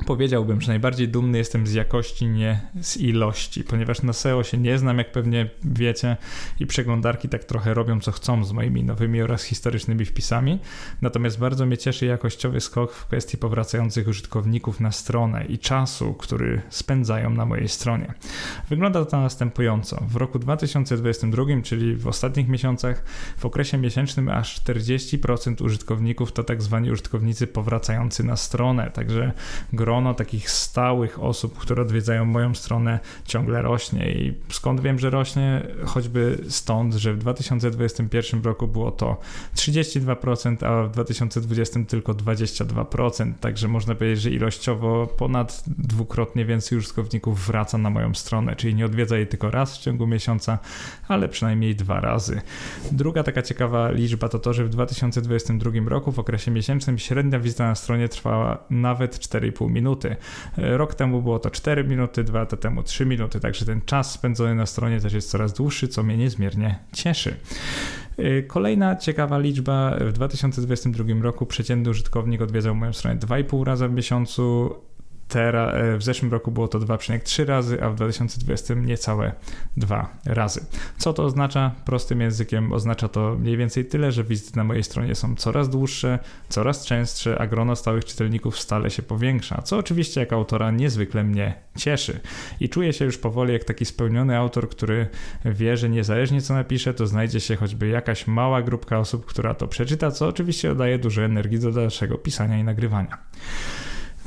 Powiedziałbym, 0.06 0.60
że 0.60 0.68
najbardziej 0.68 1.08
dumny 1.08 1.38
jestem 1.38 1.66
z 1.66 1.72
jakości, 1.72 2.26
nie 2.26 2.60
z 2.80 2.96
ilości, 2.96 3.64
ponieważ 3.64 4.02
na 4.02 4.12
SEO 4.12 4.44
się 4.44 4.58
nie 4.58 4.78
znam, 4.78 4.98
jak 4.98 5.12
pewnie 5.12 5.50
wiecie, 5.64 6.16
i 6.60 6.66
przeglądarki 6.66 7.28
tak 7.28 7.44
trochę 7.44 7.74
robią 7.74 8.00
co 8.00 8.12
chcą 8.12 8.44
z 8.44 8.52
moimi 8.52 8.84
nowymi 8.84 9.22
oraz 9.22 9.42
historycznymi 9.42 10.04
wpisami. 10.04 10.58
Natomiast 11.02 11.38
bardzo 11.38 11.66
mnie 11.66 11.78
cieszy 11.78 12.06
jakościowy 12.06 12.60
skok 12.60 12.92
w 12.92 13.06
kwestii 13.06 13.38
powracających 13.38 14.08
użytkowników 14.08 14.80
na 14.80 14.92
stronę 14.92 15.44
i 15.44 15.58
czasu, 15.58 16.14
który 16.14 16.62
spędzają 16.68 17.30
na 17.30 17.46
mojej 17.46 17.68
stronie. 17.68 18.14
Wygląda 18.68 19.04
to 19.04 19.20
następująco. 19.20 20.04
W 20.08 20.16
roku 20.16 20.38
2022, 20.38 21.44
czyli 21.62 21.96
w 21.96 22.06
ostatnich 22.06 22.48
miesiącach, 22.48 23.04
w 23.36 23.46
okresie 23.46 23.78
miesięcznym 23.78 24.28
aż 24.28 24.60
40% 24.60 25.64
użytkowników 25.64 26.32
to 26.32 26.44
tak 26.44 26.62
zwani 26.62 26.90
użytkownicy 26.90 27.46
powracający 27.46 28.24
na 28.24 28.36
stronę, 28.36 28.90
także 28.90 29.32
gro 29.72 29.89
grono 29.90 30.14
takich 30.14 30.50
stałych 30.50 31.22
osób, 31.22 31.58
które 31.58 31.82
odwiedzają 31.82 32.24
moją 32.24 32.54
stronę 32.54 32.98
ciągle 33.24 33.62
rośnie 33.62 34.12
i 34.12 34.34
skąd 34.48 34.80
wiem, 34.80 34.98
że 34.98 35.10
rośnie? 35.10 35.62
Choćby 35.84 36.38
stąd, 36.48 36.94
że 36.94 37.14
w 37.14 37.18
2021 37.18 38.42
roku 38.42 38.68
było 38.68 38.90
to 38.90 39.16
32%, 39.56 40.64
a 40.64 40.82
w 40.82 40.90
2020 40.90 41.80
tylko 41.88 42.14
22%, 42.14 43.32
także 43.40 43.68
można 43.68 43.94
powiedzieć, 43.94 44.20
że 44.20 44.30
ilościowo 44.30 45.06
ponad 45.06 45.62
dwukrotnie 45.66 46.44
więcej 46.44 46.78
użytkowników 46.78 47.46
wraca 47.46 47.78
na 47.78 47.90
moją 47.90 48.14
stronę, 48.14 48.56
czyli 48.56 48.74
nie 48.74 48.84
odwiedza 48.84 49.16
jej 49.16 49.26
tylko 49.26 49.50
raz 49.50 49.78
w 49.78 49.80
ciągu 49.80 50.06
miesiąca, 50.06 50.58
ale 51.08 51.28
przynajmniej 51.28 51.76
dwa 51.76 52.00
razy. 52.00 52.40
Druga 52.92 53.22
taka 53.22 53.42
ciekawa 53.42 53.90
liczba 53.90 54.28
to 54.28 54.38
to, 54.38 54.52
że 54.52 54.64
w 54.64 54.68
2022 54.68 55.70
roku 55.86 56.12
w 56.12 56.18
okresie 56.18 56.50
miesięcznym 56.50 56.98
średnia 56.98 57.40
wizyta 57.40 57.66
na 57.66 57.74
stronie 57.74 58.08
trwała 58.08 58.58
nawet 58.70 59.18
4,5 59.18 59.70
minuty. 59.80 60.16
Rok 60.56 60.94
temu 60.94 61.22
było 61.22 61.38
to 61.38 61.50
4 61.50 61.84
minuty, 61.84 62.24
dwa 62.24 62.38
lata 62.38 62.56
temu 62.56 62.82
3 62.82 63.06
minuty, 63.06 63.40
także 63.40 63.66
ten 63.66 63.80
czas 63.80 64.12
spędzony 64.12 64.54
na 64.54 64.66
stronie 64.66 65.00
też 65.00 65.12
jest 65.12 65.30
coraz 65.30 65.52
dłuższy, 65.52 65.88
co 65.88 66.02
mnie 66.02 66.16
niezmiernie 66.16 66.78
cieszy. 66.92 67.36
Kolejna 68.46 68.96
ciekawa 68.96 69.38
liczba. 69.38 69.96
W 70.00 70.12
2022 70.12 71.04
roku 71.22 71.46
przeciętny 71.46 71.90
użytkownik 71.90 72.42
odwiedzał 72.42 72.74
moją 72.74 72.92
stronę 72.92 73.20
2,5 73.20 73.64
razy 73.64 73.88
w 73.88 73.92
miesiącu, 73.92 74.74
Teraz, 75.30 75.74
e, 75.74 75.96
w 75.96 76.02
zeszłym 76.02 76.32
roku 76.32 76.50
było 76.50 76.68
to 76.68 76.78
2,3 76.78 77.44
razy, 77.44 77.82
a 77.82 77.90
w 77.90 77.94
2020 77.94 78.74
niecałe 78.74 79.32
2 79.76 80.16
razy. 80.24 80.66
Co 80.98 81.12
to 81.12 81.24
oznacza? 81.24 81.70
Prostym 81.84 82.20
językiem 82.20 82.72
oznacza 82.72 83.08
to 83.08 83.36
mniej 83.38 83.56
więcej 83.56 83.84
tyle, 83.84 84.12
że 84.12 84.24
wizyty 84.24 84.56
na 84.56 84.64
mojej 84.64 84.84
stronie 84.84 85.14
są 85.14 85.36
coraz 85.36 85.68
dłuższe, 85.68 86.18
coraz 86.48 86.86
częstsze, 86.86 87.38
a 87.38 87.46
grono 87.46 87.76
stałych 87.76 88.04
czytelników 88.04 88.58
stale 88.58 88.90
się 88.90 89.02
powiększa, 89.02 89.62
co 89.62 89.78
oczywiście 89.78 90.20
jako 90.20 90.36
autora 90.36 90.70
niezwykle 90.70 91.24
mnie 91.24 91.54
cieszy. 91.76 92.20
I 92.60 92.68
czuję 92.68 92.92
się 92.92 93.04
już 93.04 93.18
powoli 93.18 93.52
jak 93.52 93.64
taki 93.64 93.84
spełniony 93.84 94.36
autor, 94.36 94.68
który 94.68 95.08
wie, 95.44 95.76
że 95.76 95.88
niezależnie 95.88 96.42
co 96.42 96.54
napisze, 96.54 96.94
to 96.94 97.06
znajdzie 97.06 97.40
się 97.40 97.56
choćby 97.56 97.88
jakaś 97.88 98.26
mała 98.26 98.62
grupka 98.62 98.98
osób, 98.98 99.26
która 99.26 99.54
to 99.54 99.68
przeczyta, 99.68 100.10
co 100.10 100.28
oczywiście 100.28 100.68
dodaje 100.68 100.98
dużo 100.98 101.22
energii 101.22 101.58
do 101.58 101.72
dalszego 101.72 102.18
pisania 102.18 102.58
i 102.58 102.64
nagrywania. 102.64 103.18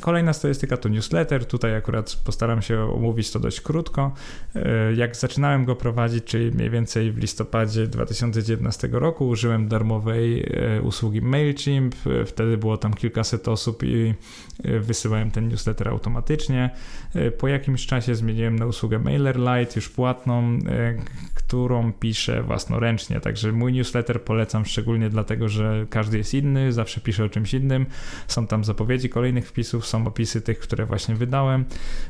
Kolejna 0.03 0.33
statystyka 0.33 0.77
to 0.77 0.89
newsletter. 0.89 1.45
Tutaj 1.45 1.75
akurat 1.75 2.15
postaram 2.25 2.61
się 2.61 2.93
omówić 2.93 3.31
to 3.31 3.39
dość 3.39 3.61
krótko. 3.61 4.11
E, 4.55 4.93
jak 4.93 5.15
zaczynałem 5.15 5.65
go 5.65 5.75
prowadzić, 5.75 6.23
czyli 6.23 6.51
mniej 6.51 6.69
więcej 6.69 7.11
w 7.11 7.17
listopadzie 7.17 7.87
2019 7.87 8.89
roku, 8.91 9.27
użyłem 9.27 9.67
darmowej 9.67 10.43
e, 10.43 10.81
usługi 10.81 11.21
MailChimp. 11.21 11.95
E, 12.07 12.25
wtedy 12.25 12.57
było 12.57 12.77
tam 12.77 12.93
kilkaset 12.93 13.47
osób 13.47 13.83
i 13.83 14.13
wysyłałem 14.79 15.31
ten 15.31 15.47
newsletter 15.47 15.89
automatycznie. 15.89 16.69
Po 17.37 17.47
jakimś 17.47 17.85
czasie 17.85 18.15
zmieniłem 18.15 18.59
na 18.59 18.65
usługę 18.65 18.99
MailerLite, 18.99 19.71
już 19.75 19.89
płatną, 19.89 20.59
którą 21.53 21.93
piszę 21.93 22.43
własnoręcznie. 22.43 23.19
Także 23.19 23.51
mój 23.51 23.73
newsletter 23.73 24.23
polecam 24.23 24.65
szczególnie 24.65 25.09
dlatego, 25.09 25.49
że 25.49 25.85
każdy 25.89 26.17
jest 26.17 26.33
inny, 26.33 26.71
zawsze 26.71 27.01
piszę 27.01 27.23
o 27.23 27.29
czymś 27.29 27.53
innym. 27.53 27.85
Są 28.27 28.47
tam 28.47 28.63
zapowiedzi 28.63 29.09
kolejnych 29.09 29.47
wpisów, 29.47 29.87
są 29.87 30.07
opisy 30.07 30.41
tych, 30.41 30.59
które 30.59 30.85
właśnie 30.85 31.15
wydałem. 31.15 31.65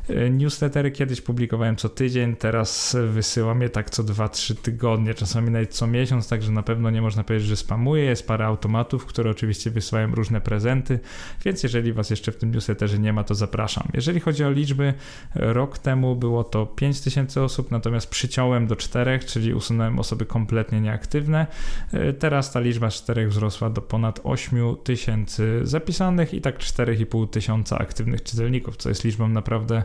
E, 0.10 0.30
newslettery 0.30 0.92
kiedyś 0.92 1.22
publikowałem 1.22 1.76
co 1.76 1.90
tydzień, 1.90 2.36
teraz 2.36 2.98
wysyłam 3.08 3.62
je 3.62 3.70
tak 3.70 3.90
co 3.90 4.04
2-3 4.04 4.56
tygodnie, 4.56 5.14
czasami 5.14 5.52
nawet 5.52 5.74
co 5.74 5.88
miesiąc, 5.88 6.30
także 6.30 6.52
na 6.52 6.64
pewno 6.64 6.90
nie 6.90 7.02
można 7.02 7.24
powiedzieć, 7.24 7.48
że 7.48 7.56
spamuję. 7.56 8.04
Jest 8.04 8.28
parę 8.28 8.46
automatów, 8.46 9.06
które 9.06 9.32
oczywiście 9.32 9.72
wysyłają 9.72 10.16
różne 10.16 10.42
prezenty, 10.42 11.00
więc 11.46 11.64
jeżeli 11.64 11.94
Was 11.94 12.10
jeszcze 12.10 12.32
w 12.32 12.38
tym 12.38 12.52
newsletterze 12.52 13.00
nie 13.00 13.14
ma, 13.14 13.24
to 13.24 13.36
zapraszam. 13.36 13.88
Jeżeli 13.94 14.20
chodzi 14.20 14.44
o 14.44 14.52
liczby, 14.52 14.94
rok 15.36 15.78
temu 15.78 16.16
było 16.16 16.44
to 16.44 16.66
5000 16.66 17.44
osób, 17.44 17.72
natomiast 17.72 18.10
przyciąłem 18.10 18.68
do 18.68 18.76
4, 18.76 19.20
czyli 19.34 19.54
usunąłem 19.54 20.00
osoby 20.00 20.26
kompletnie 20.26 20.82
nieaktywne. 20.82 21.48
E, 21.92 22.14
teraz 22.14 22.52
ta 22.52 22.60
liczba 22.60 22.90
z 22.90 22.96
4 22.96 23.28
wzrosła 23.28 23.70
do 23.70 23.82
ponad 23.82 24.20
8000 24.24 25.44
zapisanych 25.64 26.34
i 26.34 26.42
tak 26.42 26.58
4,5 26.60 27.30
tysiąca 27.30 27.78
aktywnych 27.78 28.24
czytelników, 28.24 28.78
co 28.78 28.90
jest 28.90 29.04
liczbą 29.04 29.28
naprawdę, 29.28 29.84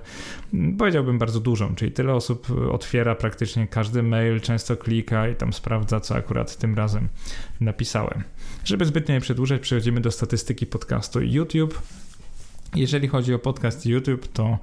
mm, 0.54 0.76
powiedziałbym, 0.76 1.18
bardzo 1.18 1.40
dużą, 1.40 1.74
czyli 1.74 1.92
tyle 1.92 2.14
osób 2.14 2.46
otwiera 2.72 3.14
praktycznie 3.14 3.66
każdy 3.66 4.02
mail, 4.02 4.40
często 4.40 4.76
klika 4.76 5.28
i 5.28 5.36
tam 5.36 5.52
sprawdza, 5.52 6.00
co 6.00 6.14
akurat 6.14 6.56
tym 6.56 6.74
razem 6.74 7.08
napisałem. 7.60 8.22
Żeby 8.64 8.84
zbytnio 8.84 9.14
nie 9.14 9.20
przedłużać, 9.20 9.60
przechodzimy 9.60 10.00
do 10.00 10.10
statystyki 10.10 10.66
podcastu 10.66 11.20
YouTube. 11.22 11.82
Jeżeli 12.74 13.08
chodzi 13.08 13.34
o 13.34 13.38
podcast 13.38 13.86
YouTube, 13.86 14.28
to 14.28 14.58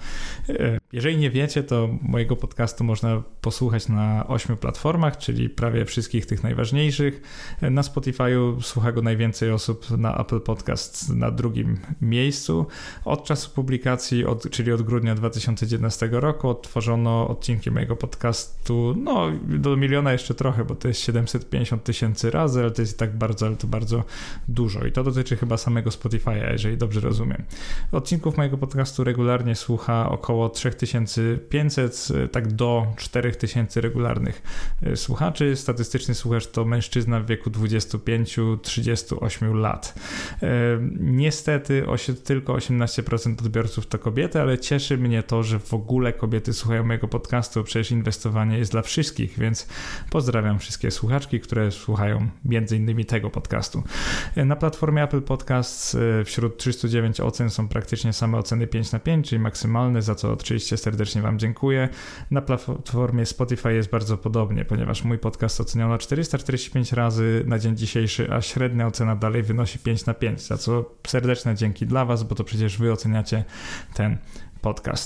e, 0.50 0.78
jeżeli 0.96 1.18
nie 1.18 1.30
wiecie, 1.30 1.64
to 1.64 1.90
mojego 2.02 2.36
podcastu 2.36 2.84
można 2.84 3.24
posłuchać 3.42 3.90
na 3.90 4.28
ośmiu 4.28 4.58
platformach, 4.58 5.18
czyli 5.18 5.50
prawie 5.50 5.86
wszystkich 5.86 6.26
tych 6.26 6.44
najważniejszych. 6.44 7.22
Na 7.62 7.82
Spotify'u 7.82 8.62
słucha 8.62 8.92
go 8.92 9.02
najwięcej 9.02 9.52
osób, 9.52 9.98
na 9.98 10.18
Apple 10.18 10.42
Podcast 10.42 11.10
na 11.10 11.32
drugim 11.32 11.80
miejscu. 12.02 12.66
Od 13.06 13.24
czasu 13.24 13.50
publikacji, 13.50 14.26
od, 14.26 14.50
czyli 14.50 14.72
od 14.72 14.82
grudnia 14.82 15.16
2019 15.16 16.10
roku, 16.12 16.50
odtworzono 16.50 17.28
odcinki 17.28 17.72
mojego 17.72 17.96
podcastu, 17.96 18.94
no 18.98 19.32
do 19.44 19.78
miliona 19.78 20.12
jeszcze 20.12 20.34
trochę, 20.34 20.66
bo 20.66 20.76
to 20.76 20.88
jest 20.88 21.00
750 21.00 21.84
tysięcy 21.84 22.32
razy, 22.32 22.60
ale 22.60 22.72
to 22.72 22.82
jest 22.82 22.96
i 22.96 22.98
tak 22.98 23.18
bardzo, 23.18 23.46
ale 23.46 23.56
to 23.56 23.68
bardzo 23.68 24.04
dużo. 24.48 24.86
I 24.86 24.92
to 24.92 25.04
dotyczy 25.04 25.36
chyba 25.36 25.58
samego 25.58 25.90
Spotify'a, 25.90 26.52
jeżeli 26.52 26.78
dobrze 26.78 27.00
rozumiem. 27.00 27.44
Odcinków 27.92 28.38
mojego 28.38 28.58
podcastu 28.58 29.04
regularnie 29.04 29.56
słucha 29.56 30.10
około 30.10 30.50
3500, 30.86 32.08
tak 32.32 32.54
do 32.54 32.88
4000 32.98 33.82
regularnych 33.82 34.42
e, 34.84 34.96
słuchaczy. 34.96 35.56
Statystyczny 35.56 36.16
słuchacz 36.16 36.48
to 36.48 36.66
mężczyzna 36.66 37.20
w 37.20 37.26
wieku 37.26 37.50
25-38 37.50 39.56
lat. 39.56 39.94
E, 40.44 40.48
niestety 41.00 41.86
tylko 42.24 42.54
18% 42.54 43.40
odbiorców 43.40 43.88
to 43.88 44.00
kobiety, 44.00 44.42
ale 44.42 44.58
cieszy 44.58 44.98
mnie 44.98 45.24
to, 45.24 45.44
że 45.44 45.60
w 45.60 45.74
ogóle 45.74 46.14
kobiety 46.14 46.54
słuchają 46.54 46.84
mojego 46.84 47.08
podcastu. 47.08 47.64
Przecież 47.64 47.92
inwestowanie 47.92 48.58
jest 48.58 48.72
dla 48.72 48.82
wszystkich, 48.82 49.40
więc 49.40 49.68
pozdrawiam 50.10 50.60
wszystkie 50.60 50.92
słuchaczki, 50.92 51.40
które 51.40 51.72
słuchają 51.72 52.28
między 52.46 52.78
innymi 52.78 53.06
tego 53.06 53.30
podcastu. 53.30 53.84
E, 54.36 54.46
na 54.46 54.56
platformie 54.56 55.04
Apple 55.04 55.22
Podcasts 55.22 55.98
wśród 56.26 56.58
309 56.58 57.20
ocen 57.20 57.50
są 57.50 57.68
praktycznie 57.68 58.14
same 58.14 58.38
oceny 58.38 58.68
5 58.68 58.92
na 58.92 59.00
5, 59.00 59.30
czyli 59.30 59.40
maksymalne, 59.40 60.02
za 60.02 60.16
co 60.16 60.32
oczywiście 60.66 60.84
serdecznie 60.84 61.22
Wam 61.22 61.40
dziękuję. 61.40 61.90
Na 62.32 62.42
platformie 62.42 63.26
Spotify 63.26 63.74
jest 63.74 63.90
bardzo 63.90 64.18
podobnie, 64.18 64.66
ponieważ 64.66 65.04
mój 65.04 65.20
podcast 65.20 65.62
oceniono 65.62 65.98
445 65.98 66.92
razy 66.92 67.44
na 67.48 67.60
dzień 67.60 67.78
dzisiejszy, 67.78 68.34
a 68.34 68.42
średnia 68.42 68.88
ocena 68.88 69.16
dalej 69.16 69.44
wynosi 69.44 69.80
5 69.80 70.06
na 70.06 70.14
5, 70.14 70.42
za 70.42 70.58
co 70.58 70.92
serdeczne 71.08 71.56
dzięki 71.56 71.86
dla 71.86 72.06
Was, 72.06 72.24
bo 72.24 72.36
to 72.36 72.44
przecież 72.44 72.78
Wy 72.78 72.92
oceniacie 72.92 73.44
ten. 73.94 74.18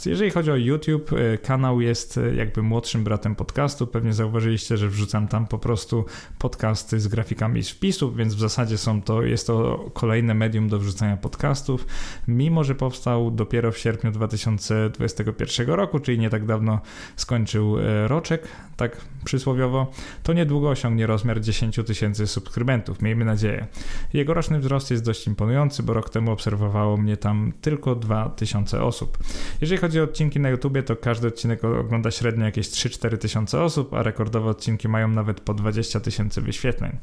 Jeżeli 0.06 0.32
chodzi 0.32 0.52
o 0.52 0.56
YouTube, 0.56 1.14
e, 1.14 1.38
kanał 1.38 1.82
jest 1.82 2.18
e, 2.18 2.36
jakby 2.36 2.62
młodszym 2.62 3.04
bratem 3.04 3.36
podcastu. 3.36 3.88
Pewnie 3.88 4.14
zauważyliście, 4.14 4.78
że 4.78 4.90
wrzucam 4.90 5.28
tam 5.28 5.48
po 5.48 5.60
prostu 5.60 6.06
podcasty 6.40 7.00
z 7.00 7.08
grafikami 7.08 7.64
z 7.64 7.70
wpisów, 7.70 8.16
więc 8.16 8.36
w 8.36 8.40
zasadzie 8.40 8.78
są 8.78 9.02
to, 9.02 9.22
jest 9.22 9.48
to 9.48 9.90
kolejne 9.94 10.34
medium 10.34 10.70
do 10.70 10.80
wrzucania 10.80 11.18
podcastów. 11.18 11.88
Mimo, 12.28 12.64
że 12.64 12.76
powstał 12.76 13.32
dopiero 13.32 13.72
w 13.72 13.78
sierpniu 13.78 14.12
2021 14.12 15.68
roku, 15.68 16.00
czyli 16.00 16.20
nie 16.20 16.30
tak 16.30 16.46
dawno 16.46 16.80
skończył 17.16 17.80
e, 17.80 18.08
roczek, 18.08 18.48
tak 18.78 18.98
przysłowiowo, 19.26 19.92
to 20.24 20.34
niedługo 20.34 20.70
osiągnie 20.70 21.08
rozmiar 21.08 21.42
10 21.42 21.80
tysięcy 21.88 22.28
subskrybentów, 22.28 23.02
miejmy 23.02 23.26
nadzieję. 23.26 23.68
Jego 24.14 24.34
roczny 24.34 24.60
wzrost 24.60 24.92
jest 24.92 25.06
dość 25.06 25.28
imponujący, 25.28 25.84
bo 25.84 25.94
rok 25.94 26.10
temu 26.10 26.32
obserwowało 26.32 26.98
mnie 26.98 27.18
tam 27.18 27.54
tylko 27.62 27.96
2000 27.96 28.84
osób. 28.84 29.18
Jeżeli 29.62 29.82
chodzi 29.82 30.00
o 30.00 30.04
odcinki 30.04 30.40
na 30.40 30.50
YouTubie, 30.50 30.84
to 30.84 30.96
każdy 30.96 31.28
odcinek 31.28 31.64
ogląda 31.64 32.12
średnio 32.12 32.46
jakieś 32.46 32.68
3-4 32.68 33.18
tysiące 33.18 33.64
osób, 33.64 33.94
a 33.94 34.04
rekordowe 34.04 34.50
odcinki 34.50 34.88
mają 34.88 35.08
nawet 35.08 35.42
po 35.42 35.54
20 35.54 36.00
tysięcy 36.00 36.42
wyświetleń. 36.42 36.98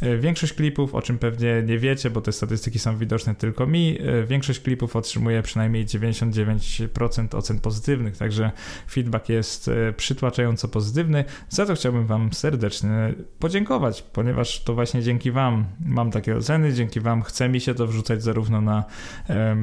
E, 0.00 0.16
większość 0.16 0.52
klipów, 0.52 0.94
o 0.94 1.02
czym 1.02 1.18
pewnie 1.18 1.62
nie 1.66 1.78
wiecie, 1.78 2.10
bo 2.10 2.20
te 2.20 2.32
statystyki 2.32 2.78
są 2.78 2.98
widoczne 2.98 3.34
tylko 3.34 3.66
mi, 3.66 3.98
e, 4.00 4.26
większość 4.26 4.60
klipów 4.60 4.96
otrzymuje 4.96 5.42
przynajmniej 5.42 5.86
99% 5.86 7.34
ocen 7.34 7.60
pozytywnych, 7.60 8.16
także 8.16 8.50
feedback 8.90 9.28
jest 9.28 9.68
e, 9.68 9.92
przytłaczająco 9.92 10.68
pozytywny. 10.68 11.24
Za 11.48 11.66
to 11.66 11.74
chciałbym 11.74 12.06
Wam 12.06 12.32
serdecznie 12.32 13.14
podziękować, 13.38 14.02
ponieważ 14.02 14.64
to 14.64 14.74
właśnie 14.74 15.02
dzięki 15.02 15.30
Wam 15.30 15.64
mam 15.84 16.10
takie 16.10 16.36
oceny, 16.36 16.72
dzięki 16.72 17.00
Wam 17.00 17.22
chce 17.22 17.48
mi 17.48 17.60
się 17.60 17.74
to 17.74 17.86
wrzucać 17.86 18.22
zarówno 18.22 18.60
na 18.60 18.84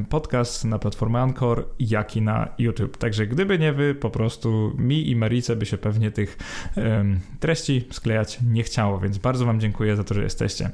podcast, 0.10 0.66
na 0.66 0.80
platformę 0.80 1.20
Anchor, 1.20 1.66
jak 1.80 2.18
i 2.18 2.22
na 2.28 2.50
YouTube. 2.58 2.98
Także 2.98 3.28
gdyby 3.28 3.60
nie 3.60 3.74
wy, 3.74 3.96
po 3.96 4.10
prostu 4.10 4.74
mi 4.78 5.10
i 5.10 5.16
Marice 5.16 5.56
by 5.56 5.66
się 5.66 5.78
pewnie 5.78 6.12
tych 6.12 6.38
um, 6.76 7.20
treści 7.40 7.88
sklejać 7.92 8.40
nie 8.52 8.64
chciało, 8.64 9.00
więc 9.00 9.18
bardzo 9.18 9.46
Wam 9.46 9.60
dziękuję 9.60 9.96
za 9.96 10.04
to, 10.04 10.14
że 10.14 10.24
jesteście. 10.24 10.70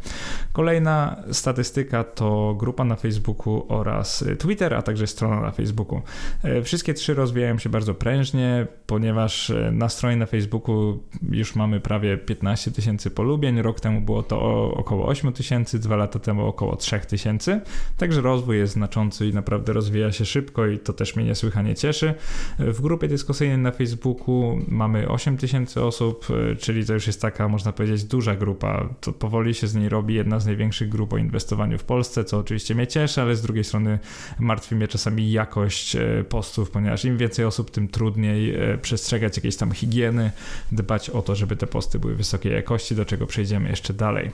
Kolejna 0.53 1.24
statystyka 1.31 2.03
to 2.03 2.55
grupa 2.60 2.83
na 2.83 2.95
Facebooku 2.95 3.65
oraz 3.69 4.25
Twitter, 4.39 4.74
a 4.74 4.81
także 4.81 5.07
strona 5.07 5.41
na 5.41 5.51
Facebooku. 5.51 6.01
E, 6.43 6.62
wszystkie 6.62 6.93
trzy 6.93 7.13
rozwijają 7.13 7.57
się 7.57 7.69
bardzo 7.69 7.93
prężnie, 7.93 8.67
ponieważ 8.88 9.50
e, 9.50 9.72
na 9.72 9.89
stronie 9.89 10.17
na 10.17 10.25
Facebooku 10.25 11.00
już 11.31 11.55
mamy 11.55 11.79
prawie 11.79 12.17
15 12.17 12.72
tysięcy 12.72 13.12
polubień. 13.12 13.62
Rok 13.62 13.79
temu 13.79 14.01
było 14.01 14.24
to 14.24 14.41
około 14.74 15.07
8 15.07 15.33
tysięcy, 15.33 15.79
dwa 15.79 15.95
lata 15.95 16.19
temu 16.19 16.45
około 16.45 16.75
3 16.75 17.00
tysięcy. 17.00 17.62
Także 17.98 18.22
rozwój 18.22 18.57
jest 18.57 18.74
znaczący 18.74 19.27
i 19.27 19.33
naprawdę 19.33 19.74
rozwija 19.74 20.12
się 20.12 20.25
szybko 20.25 20.67
i 20.67 20.79
to 20.79 20.93
też 20.93 21.15
mnie 21.15 21.36
niesłychanie 21.43 21.75
cieszy. 21.75 22.13
W 22.59 22.81
grupie 22.81 23.07
dyskusyjnej 23.07 23.57
na 23.57 23.71
Facebooku 23.71 24.59
mamy 24.67 25.09
8 25.09 25.38
tysięcy 25.38 25.83
osób, 25.83 26.27
e, 26.51 26.55
czyli 26.55 26.85
to 26.85 26.93
już 26.93 27.07
jest 27.07 27.21
taka, 27.21 27.47
można 27.47 27.73
powiedzieć, 27.73 28.03
duża 28.03 28.35
grupa. 28.35 28.89
To 29.01 29.13
powoli 29.13 29.53
się 29.53 29.67
z 29.67 29.75
niej 29.75 29.89
robi 29.89 30.13
jedna 30.13 30.39
z 30.39 30.45
największych 30.45 30.89
grup 30.89 31.13
o 31.13 31.17
inwestowaniu 31.17 31.77
w 31.77 31.83
Polsce, 31.83 32.23
co 32.23 32.38
oczywiście 32.38 32.75
mnie 32.75 32.88
cieszy, 32.88 33.21
ale 33.21 33.35
z 33.35 33.41
drugiej 33.41 33.63
strony 33.63 34.00
martwi 34.39 34.75
mnie 34.75 34.88
czasami 34.88 35.31
jakość 35.31 35.95
e, 35.95 36.23
postów, 36.29 36.71
ponieważ 36.71 37.05
im 37.05 37.17
więcej 37.17 37.45
osób, 37.45 37.71
tym 37.71 37.88
trudniej 37.88 38.55
e, 38.55 38.77
przestrzegać 38.77 39.38
jakiejś 39.38 39.55
tam 39.55 39.71
higieny, 39.71 40.31
dbać 40.71 41.09
o 41.09 41.21
to, 41.21 41.35
żeby 41.35 41.55
te 41.55 41.67
posty 41.67 42.00
były 42.00 42.15
wysokiej 42.15 42.53
jakości, 42.53 42.95
do 42.95 43.05
czego 43.05 43.27
przejdziemy 43.27 43.69
jeszcze 43.69 43.93
dalej. 43.93 44.31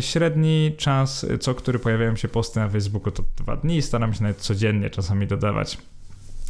Średni 0.00 0.74
czas, 0.76 1.26
co 1.40 1.54
który 1.54 1.78
pojawiają 1.78 2.16
się 2.16 2.28
posty 2.28 2.60
na 2.60 2.68
Facebooku 2.68 3.10
to 3.10 3.22
dwa 3.36 3.56
dni, 3.56 3.82
staram 3.82 4.14
się 4.14 4.22
nawet 4.22 4.36
codziennie 4.36 4.90
czasami 4.90 5.26
dodawać. 5.26 5.78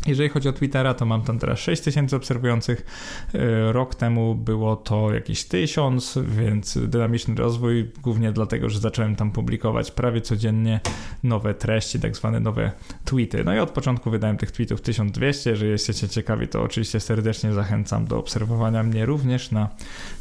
Jeżeli 0.06 0.28
chodzi 0.28 0.48
o 0.48 0.52
Twittera, 0.52 0.94
to 0.94 1.06
mam 1.06 1.22
tam 1.22 1.38
teraz 1.38 1.58
6000 1.58 2.16
obserwujących. 2.16 2.86
E, 3.34 3.72
rok 3.72 3.94
temu 3.94 4.34
było 4.34 4.76
to 4.76 5.14
jakieś 5.14 5.44
1000, 5.44 6.18
więc 6.26 6.78
dynamiczny 6.88 7.34
rozwój, 7.34 7.90
głównie 8.02 8.32
dlatego, 8.32 8.70
że 8.70 8.78
zacząłem 8.78 9.16
tam 9.16 9.30
publikować 9.30 9.90
prawie 9.90 10.20
codziennie 10.20 10.80
nowe 11.22 11.54
treści, 11.54 12.00
tak 12.00 12.16
zwane 12.16 12.40
nowe 12.40 12.72
tweety. 13.04 13.44
No 13.44 13.54
i 13.54 13.58
od 13.58 13.70
początku 13.70 14.10
wydałem 14.10 14.36
tych 14.36 14.50
tweetów 14.50 14.80
1200. 14.80 15.50
Jeżeli 15.50 15.70
jesteście 15.70 16.08
ciekawi, 16.08 16.48
to 16.48 16.62
oczywiście 16.62 17.00
serdecznie 17.00 17.52
zachęcam 17.52 18.04
do 18.04 18.18
obserwowania 18.18 18.82
mnie 18.82 19.06
również 19.06 19.50
na 19.50 19.68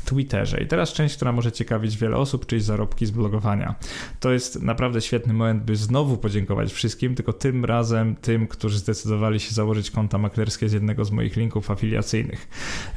Twitterze. 0.06 0.62
I 0.62 0.68
teraz 0.68 0.94
część, 0.94 1.16
która 1.16 1.32
może 1.32 1.52
ciekawić 1.52 1.98
wiele 1.98 2.18
osób, 2.18 2.46
czyli 2.46 2.62
zarobki 2.62 3.06
z 3.06 3.12
blogowania. 3.12 3.76
To 4.20 4.32
jest 4.32 4.62
naprawdę 4.62 5.02
świetny 5.02 5.34
moment, 5.34 5.64
by 5.64 5.76
znowu 5.76 6.18
podziękować 6.18 6.74
wszystkim, 6.74 7.16
tylko 7.16 7.34
tym 7.34 7.66
razem 7.66 8.16
tym, 8.16 8.48
którzy 8.48 8.80
zdecydowali 8.80 9.40
się 9.40 9.52
założyć 9.54 9.73
założyć 9.74 9.92
konta 9.92 10.18
maklerskie 10.18 10.70
z 10.70 10.74
jednego 10.74 11.06
z 11.06 11.12
moich 11.12 11.36
linków 11.36 11.72
afiliacyjnych. 11.72 12.48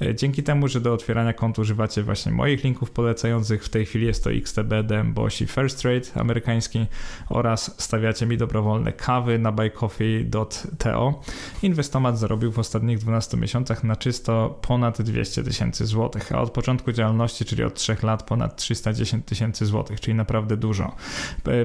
E, 0.02 0.14
dzięki 0.14 0.42
temu, 0.42 0.68
że 0.68 0.80
do 0.80 0.92
otwierania 0.92 1.32
kont 1.32 1.58
używacie 1.58 2.02
właśnie 2.02 2.32
moich 2.32 2.64
linków 2.64 2.90
polecających, 2.90 3.64
w 3.64 3.68
tej 3.68 3.86
chwili 3.86 4.06
jest 4.06 4.24
to 4.24 4.32
XTB, 4.32 4.82
DMBOS 4.84 5.40
i 5.40 5.46
First 5.46 5.82
Trade 5.82 6.06
amerykański 6.14 6.86
oraz 7.28 7.82
stawiacie 7.82 8.26
mi 8.26 8.36
dobrowolne 8.36 8.92
kawy 8.92 9.38
na 9.38 9.52
buycoffee.to. 9.52 11.20
Inwestomat 11.62 12.18
zarobił 12.18 12.52
w 12.52 12.58
ostatnich 12.58 12.98
12 12.98 13.36
miesiącach 13.36 13.84
na 13.84 13.96
czysto 13.96 14.58
ponad 14.62 15.02
200 15.02 15.42
tysięcy 15.42 15.86
złotych, 15.86 16.32
a 16.32 16.40
od 16.40 16.50
początku 16.50 16.92
działalności, 16.92 17.44
czyli 17.44 17.64
od 17.64 17.74
3 17.74 17.96
lat 18.02 18.22
ponad 18.22 18.56
310 18.56 19.26
tysięcy 19.26 19.66
złotych, 19.66 20.00
czyli 20.00 20.14
naprawdę 20.14 20.56
dużo. 20.56 20.94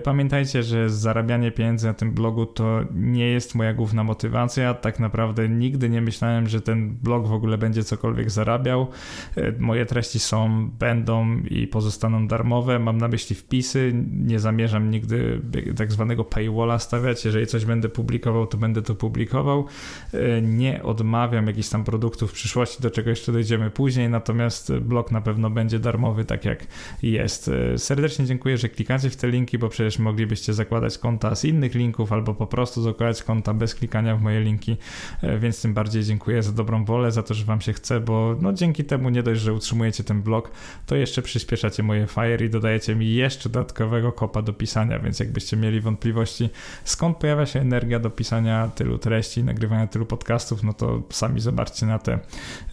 Pamiętajcie, 0.03 0.63
że 0.63 0.89
zarabianie 0.89 1.51
pieniędzy 1.51 1.87
na 1.87 1.93
tym 1.93 2.11
blogu 2.11 2.45
to 2.45 2.79
nie 2.93 3.27
jest 3.27 3.55
moja 3.55 3.73
główna 3.73 4.03
motywacja, 4.03 4.73
tak 4.73 4.99
naprawdę 5.01 5.49
nigdy 5.49 5.89
nie 5.89 6.01
myślałem, 6.01 6.49
że 6.49 6.61
ten 6.61 6.95
blog 6.95 7.27
w 7.27 7.33
ogóle 7.33 7.57
będzie 7.57 7.83
cokolwiek 7.83 8.31
zarabiał. 8.31 8.87
E, 9.35 9.51
moje 9.59 9.85
treści 9.85 10.19
są, 10.19 10.69
będą 10.79 11.37
i 11.37 11.67
pozostaną 11.67 12.27
darmowe. 12.27 12.79
Mam 12.79 12.97
na 12.97 13.07
myśli 13.07 13.35
wpisy. 13.35 13.93
Nie 14.11 14.39
zamierzam 14.39 14.91
nigdy 14.91 15.41
tak 15.75 15.91
zwanego 15.91 16.23
paywalla 16.23 16.79
stawiać. 16.79 17.25
Jeżeli 17.25 17.47
coś 17.47 17.65
będę 17.65 17.89
publikował, 17.89 18.47
to 18.47 18.57
będę 18.57 18.81
to 18.81 18.95
publikował. 18.95 19.65
E, 20.13 20.41
nie 20.41 20.83
odmawiam 20.83 21.47
jakichś 21.47 21.69
tam 21.69 21.83
produktów 21.83 22.31
w 22.31 22.33
przyszłości, 22.33 22.83
do 22.83 22.91
czego 22.91 23.09
jeszcze 23.09 23.31
dojdziemy 23.31 23.69
później, 23.69 24.09
natomiast 24.09 24.73
blog 24.73 25.11
na 25.11 25.21
pewno 25.21 25.49
będzie 25.49 25.79
darmowy, 25.79 26.25
tak 26.25 26.45
jak 26.45 26.67
jest. 27.03 27.47
E, 27.47 27.77
serdecznie 27.77 28.25
dziękuję, 28.25 28.57
że 28.57 28.69
klikacie 28.69 29.09
w 29.09 29.15
te 29.15 29.27
linki, 29.27 29.57
bo 29.57 29.69
przecież 29.69 29.99
moglibyście 29.99 30.53
zakładać 30.53 30.97
konta 30.97 31.35
z 31.35 31.45
innych 31.45 31.75
linków 31.75 32.13
albo 32.13 32.33
po 32.33 32.47
prostu 32.47 32.81
zakładać 32.81 33.23
konta 33.23 33.53
bez 33.53 33.75
klikania 33.75 34.15
w 34.15 34.21
moje 34.21 34.41
linki. 34.41 34.77
E, 35.21 35.37
więc 35.37 35.61
tym 35.61 35.73
bardziej 35.73 36.03
dziękuję 36.03 36.43
za 36.43 36.51
dobrą 36.51 36.85
wolę, 36.85 37.11
za 37.11 37.23
to, 37.23 37.33
że 37.33 37.45
Wam 37.45 37.61
się 37.61 37.73
chce, 37.73 37.99
bo 37.99 38.35
no 38.41 38.53
dzięki 38.53 38.83
temu 38.83 39.09
nie 39.09 39.23
dość, 39.23 39.41
że 39.41 39.53
utrzymujecie 39.53 40.03
ten 40.03 40.21
blog, 40.21 40.51
to 40.85 40.95
jeszcze 40.95 41.21
przyspieszacie 41.21 41.83
moje 41.83 42.07
fire 42.07 42.45
i 42.45 42.49
dodajecie 42.49 42.95
mi 42.95 43.13
jeszcze 43.13 43.49
dodatkowego 43.49 44.11
kopa 44.11 44.41
do 44.41 44.53
pisania, 44.53 44.99
więc 44.99 45.19
jakbyście 45.19 45.57
mieli 45.57 45.81
wątpliwości, 45.81 46.49
skąd 46.83 47.17
pojawia 47.17 47.45
się 47.45 47.59
energia 47.59 47.99
do 47.99 48.09
pisania 48.09 48.71
tylu 48.75 48.97
treści, 48.97 49.43
nagrywania 49.43 49.87
tylu 49.87 50.05
podcastów, 50.05 50.63
no 50.63 50.73
to 50.73 51.03
sami 51.09 51.39
zobaczcie 51.39 51.85
na 51.85 51.99
te 51.99 52.19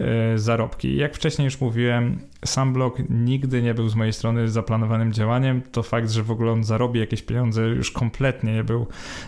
e, 0.00 0.38
zarobki. 0.38 0.96
Jak 0.96 1.14
wcześniej 1.14 1.44
już 1.44 1.60
mówiłem, 1.60 2.20
sam 2.45 2.73
blog 2.73 2.99
nigdy 3.11 3.62
nie 3.62 3.75
był 3.75 3.89
z 3.89 3.95
mojej 3.95 4.12
strony 4.12 4.49
zaplanowanym 4.49 5.12
działaniem. 5.12 5.62
To 5.73 5.82
fakt, 5.82 6.10
że 6.10 6.23
w 6.23 6.30
ogóle 6.30 6.52
on 6.52 6.65
zarobi 6.65 7.00
jakieś 7.00 7.23
pieniądze, 7.23 7.62
już 7.62 7.91
kompletnie 7.91 8.52
nie 8.52 8.65
był 8.65 8.86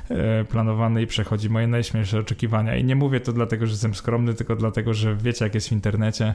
e, 0.09 0.45
planowany 0.45 1.03
i 1.03 1.07
przechodzi 1.07 1.51
moje 1.51 1.67
najśmielsze 1.67 2.19
oczekiwania. 2.19 2.77
I 2.77 2.85
nie 2.85 2.97
mówię 2.97 3.21
to 3.21 3.33
dlatego, 3.33 3.67
że 3.67 3.73
jestem 3.73 3.95
skromny, 3.95 4.35
tylko 4.35 4.57
dlatego, 4.57 4.95
że 4.95 5.17
wiecie, 5.17 5.45
jak 5.45 5.55
jest 5.55 5.69
w 5.69 5.73
internecie. 5.73 6.35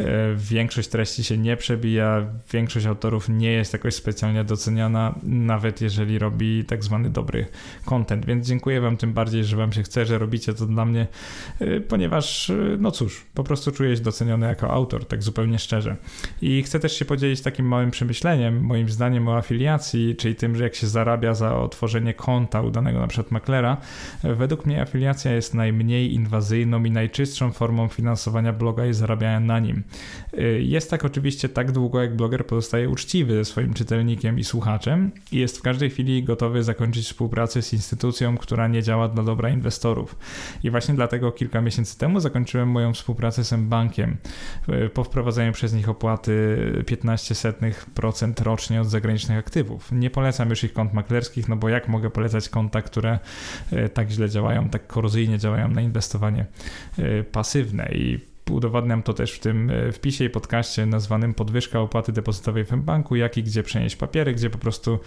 E, 0.00 0.06
większość 0.36 0.88
treści 0.88 1.24
się 1.24 1.38
nie 1.38 1.56
przebija, 1.56 2.26
większość 2.52 2.86
autorów 2.86 3.28
nie 3.28 3.52
jest 3.52 3.72
jakoś 3.72 3.94
specjalnie 3.94 4.44
doceniana, 4.44 5.14
nawet 5.22 5.80
jeżeli 5.80 6.18
robi 6.18 6.64
tak 6.64 6.84
zwany 6.84 7.10
dobry 7.10 7.46
content. 7.84 8.26
Więc 8.26 8.48
dziękuję 8.48 8.80
Wam 8.80 8.96
tym 8.96 9.12
bardziej, 9.12 9.44
że 9.44 9.56
Wam 9.56 9.72
się 9.72 9.82
chce, 9.82 10.06
że 10.06 10.18
robicie 10.18 10.54
to 10.54 10.66
dla 10.66 10.84
mnie, 10.84 11.06
e, 11.60 11.80
ponieważ, 11.80 12.52
no 12.78 12.90
cóż, 12.90 13.26
po 13.34 13.44
prostu 13.44 13.72
czuję 13.72 13.96
się 13.96 14.02
doceniony 14.02 14.46
jako 14.46 14.70
autor, 14.70 15.04
tak 15.04 15.22
zupełnie 15.22 15.58
szczerze. 15.58 15.96
I 16.42 16.62
chcę 16.62 16.80
też 16.80 16.98
się 16.98 17.04
podzielić 17.04 17.40
takim 17.40 17.66
małym 17.66 17.90
przemyśleniem, 17.90 18.64
moim 18.64 18.88
zdaniem 18.88 19.28
o 19.28 19.36
afiliacji, 19.36 20.16
czyli 20.16 20.34
tym, 20.34 20.56
że 20.56 20.64
jak 20.64 20.74
się 20.74 20.86
zarabia 20.86 21.34
za 21.34 21.56
otworzenie 21.56 22.14
konta 22.14 22.62
udanego 22.62 23.00
na 23.00 23.06
przykład 23.06 23.30
maklera, 23.30 23.76
według 24.22 24.66
mnie 24.66 24.80
afiliacja 24.80 25.32
jest 25.32 25.54
najmniej 25.54 26.14
inwazyjną 26.14 26.84
i 26.84 26.90
najczystszą 26.90 27.52
formą 27.52 27.88
finansowania 27.88 28.52
bloga 28.52 28.86
i 28.86 28.94
zarabiania 28.94 29.40
na 29.40 29.58
nim. 29.58 29.82
Jest 30.58 30.90
tak 30.90 31.04
oczywiście 31.04 31.48
tak 31.48 31.72
długo, 31.72 32.02
jak 32.02 32.16
bloger 32.16 32.46
pozostaje 32.46 32.88
uczciwy 32.88 33.34
ze 33.34 33.44
swoim 33.44 33.74
czytelnikiem 33.74 34.38
i 34.38 34.44
słuchaczem 34.44 35.10
i 35.32 35.38
jest 35.38 35.58
w 35.58 35.62
każdej 35.62 35.90
chwili 35.90 36.24
gotowy 36.24 36.62
zakończyć 36.62 37.06
współpracę 37.06 37.62
z 37.62 37.72
instytucją, 37.72 38.36
która 38.36 38.68
nie 38.68 38.82
działa 38.82 39.08
dla 39.08 39.22
dobra 39.22 39.50
inwestorów. 39.50 40.16
I 40.62 40.70
właśnie 40.70 40.94
dlatego 40.94 41.32
kilka 41.32 41.60
miesięcy 41.60 41.98
temu 41.98 42.20
zakończyłem 42.20 42.68
moją 42.68 42.92
współpracę 42.92 43.44
z 43.44 43.52
M-Bankiem 43.52 44.16
po 44.94 45.04
wprowadzeniu 45.04 45.52
przez 45.52 45.72
nich 45.72 45.88
opłaty 46.02 46.56
15% 46.86 48.42
rocznie 48.42 48.80
od 48.80 48.88
zagranicznych 48.88 49.38
aktywów. 49.38 49.92
Nie 49.92 50.10
polecam 50.10 50.50
już 50.50 50.64
ich 50.64 50.72
kont 50.72 50.92
maklerskich, 50.92 51.48
no 51.48 51.56
bo 51.56 51.68
jak 51.68 51.88
mogę 51.88 52.10
polecać 52.10 52.48
konta, 52.48 52.82
które 52.82 53.18
e, 53.72 53.88
tak 53.88 54.10
źle 54.10 54.30
działają, 54.30 54.68
tak 54.68 54.86
korozyjnie 54.86 55.38
działają 55.38 55.68
na 55.68 55.80
inwestowanie 55.80 56.46
e, 56.98 57.22
pasywne 57.22 57.88
i 57.92 58.32
Udowadniam 58.50 59.02
to 59.02 59.14
też 59.14 59.32
w 59.32 59.38
tym 59.38 59.70
e, 59.70 59.92
wpisie 59.92 60.24
i 60.24 60.30
podcaście 60.30 60.86
nazwanym 60.86 61.34
Podwyżka 61.34 61.80
opłaty 61.80 62.12
depozytowej 62.12 62.64
w 62.64 62.76
banku, 62.76 63.16
jak 63.16 63.38
i 63.38 63.42
gdzie 63.42 63.62
przenieść 63.62 63.96
papiery, 63.96 64.32
gdzie 64.32 64.50
po 64.50 64.58
prostu 64.58 64.98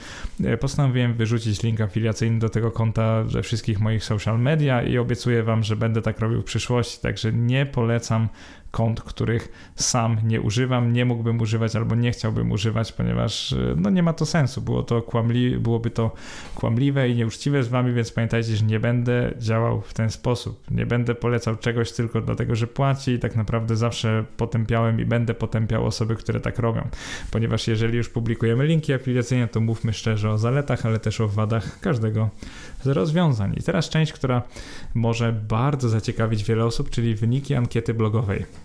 postanowiłem 0.60 1.14
wyrzucić 1.14 1.64
link 1.64 1.82
afiliacyjny 1.82 2.40
do 2.40 2.50
tego 2.50 2.72
konta 2.72 3.24
ze 3.28 3.42
wszystkich 3.42 3.80
moich 3.80 4.04
social 4.04 4.40
media 4.40 4.82
i 4.82 4.98
obiecuję 4.98 5.44
Wam, 5.44 5.64
że 5.64 5.76
będę 5.76 6.02
tak 6.02 6.20
robił 6.20 6.42
w 6.42 6.46
przyszłości. 6.46 7.02
Także 7.02 7.34
nie 7.34 7.66
polecam 7.66 8.28
kont, 8.76 9.02
których 9.02 9.72
sam 9.76 10.18
nie 10.24 10.42
używam, 10.42 10.94
nie 10.94 11.06
mógłbym 11.06 11.42
używać 11.42 11.76
albo 11.76 11.96
nie 11.96 12.12
chciałbym 12.12 12.52
używać, 12.52 12.92
ponieważ 12.92 13.54
e, 13.54 13.76
no 13.78 13.90
nie 13.90 14.04
ma 14.04 14.14
to 14.14 14.26
sensu. 14.26 14.62
Było 14.62 14.84
to 14.84 15.02
kłamli, 15.02 15.58
byłoby 15.58 15.90
to 15.90 16.12
kłamliwe 16.56 17.10
i 17.10 17.16
nieuczciwe 17.16 17.64
z 17.64 17.68
wami, 17.68 17.94
więc 17.94 18.12
pamiętajcie, 18.12 18.56
że 18.56 18.66
nie 18.66 18.80
będę 18.80 19.34
działał 19.38 19.82
w 19.82 19.94
ten 19.94 20.10
sposób. 20.10 20.72
Nie 20.72 20.86
będę 20.86 21.16
polecał 21.16 21.56
czegoś 21.56 21.92
tylko 21.92 22.22
dlatego, 22.22 22.56
że 22.56 22.68
płaci 22.68 23.12
i 23.12 23.20
tak 23.20 23.36
naprawdę 23.36 23.76
zawsze 23.76 24.26
potępiałem 24.38 25.00
i 25.00 25.06
będę 25.06 25.34
potępiał 25.34 25.86
osoby, 25.86 26.16
które 26.16 26.40
tak 26.40 26.60
robią. 26.60 26.88
Ponieważ 27.32 27.68
jeżeli 27.68 27.98
już 27.98 28.10
publikujemy 28.10 28.66
linki 28.66 28.94
afiliacyjne, 28.94 29.48
to 29.48 29.60
mówmy 29.60 29.94
szczerze 29.94 30.32
o 30.32 30.38
zaletach, 30.38 30.86
ale 30.86 31.00
też 31.00 31.22
o 31.22 31.28
wadach 31.28 31.80
każdego 31.80 32.30
z 32.84 32.88
rozwiązań. 32.88 33.54
I 33.58 33.64
teraz 33.64 33.90
część, 33.90 34.14
która 34.14 34.42
może 34.94 35.34
bardzo 35.34 35.90
zaciekawić 35.90 36.44
wiele 36.44 36.66
osób, 36.66 36.90
czyli 36.90 37.16
wyniki 37.16 37.56
ankiety 37.56 37.94
blogowej. 37.94 38.65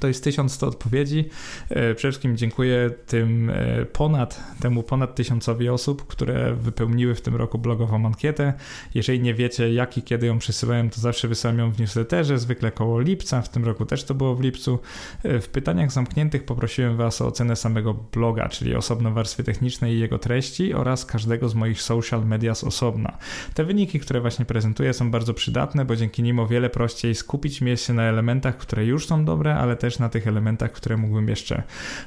To 0.00 0.08
jest 0.08 0.24
1100 0.24 0.66
odpowiedzi. 0.66 1.28
E, 1.70 1.74
przede 1.74 2.12
wszystkim 2.12 2.36
dziękuję 2.36 2.90
tym 3.06 3.50
e, 3.50 3.86
ponad, 3.86 4.40
temu 4.60 4.82
ponad 4.82 5.14
tysiącowi 5.14 5.68
osób, 5.68 6.06
które 6.06 6.54
wypełniły 6.54 7.14
w 7.14 7.20
tym 7.20 7.36
roku 7.36 7.58
blogową 7.58 8.06
ankietę. 8.06 8.52
Jeżeli 8.94 9.20
nie 9.20 9.34
wiecie, 9.34 9.72
jak 9.72 9.98
i 9.98 10.02
kiedy 10.02 10.26
ją 10.26 10.38
przesyłałem, 10.38 10.90
to 10.90 11.00
zawsze 11.00 11.28
wysyłam 11.28 11.58
ją 11.58 11.70
w 11.70 11.80
newsletterze, 11.80 12.38
zwykle 12.38 12.70
koło 12.70 13.00
lipca. 13.00 13.42
W 13.42 13.48
tym 13.48 13.64
roku 13.64 13.86
też 13.86 14.04
to 14.04 14.14
było 14.14 14.34
w 14.34 14.40
lipcu. 14.40 14.78
E, 15.22 15.40
w 15.40 15.48
pytaniach 15.48 15.92
zamkniętych 15.92 16.44
poprosiłem 16.44 16.96
Was 16.96 17.20
o 17.20 17.26
ocenę 17.26 17.56
samego 17.56 17.94
bloga, 17.94 18.48
czyli 18.48 18.74
osobno 18.74 19.10
warstwy 19.10 19.44
technicznej 19.44 19.94
i 19.94 20.00
jego 20.00 20.18
treści 20.18 20.74
oraz 20.74 21.06
każdego 21.06 21.48
z 21.48 21.54
moich 21.54 21.82
social 21.82 22.26
media 22.26 22.54
z 22.54 22.64
osobna. 22.64 23.18
Te 23.54 23.64
wyniki, 23.64 24.00
które 24.00 24.20
właśnie 24.20 24.44
prezentuję, 24.44 24.92
są 24.92 25.10
bardzo 25.10 25.34
przydatne, 25.34 25.84
bo 25.84 25.96
dzięki 25.96 26.22
nim 26.22 26.38
o 26.38 26.46
wiele 26.46 26.70
prościej 26.70 27.14
skupić 27.14 27.60
mnie 27.60 27.76
się 27.76 27.92
na 27.92 28.02
elementach, 28.02 28.56
które 28.56 28.84
już 28.84 29.06
są 29.06 29.24
dobre, 29.24 29.56
ale 29.56 29.76
też 29.82 29.98
na 29.98 30.08
tych 30.08 30.26
elementach, 30.26 30.72
które 30.72 30.96
mógłbym 30.96 31.28
jeszcze 31.28 31.62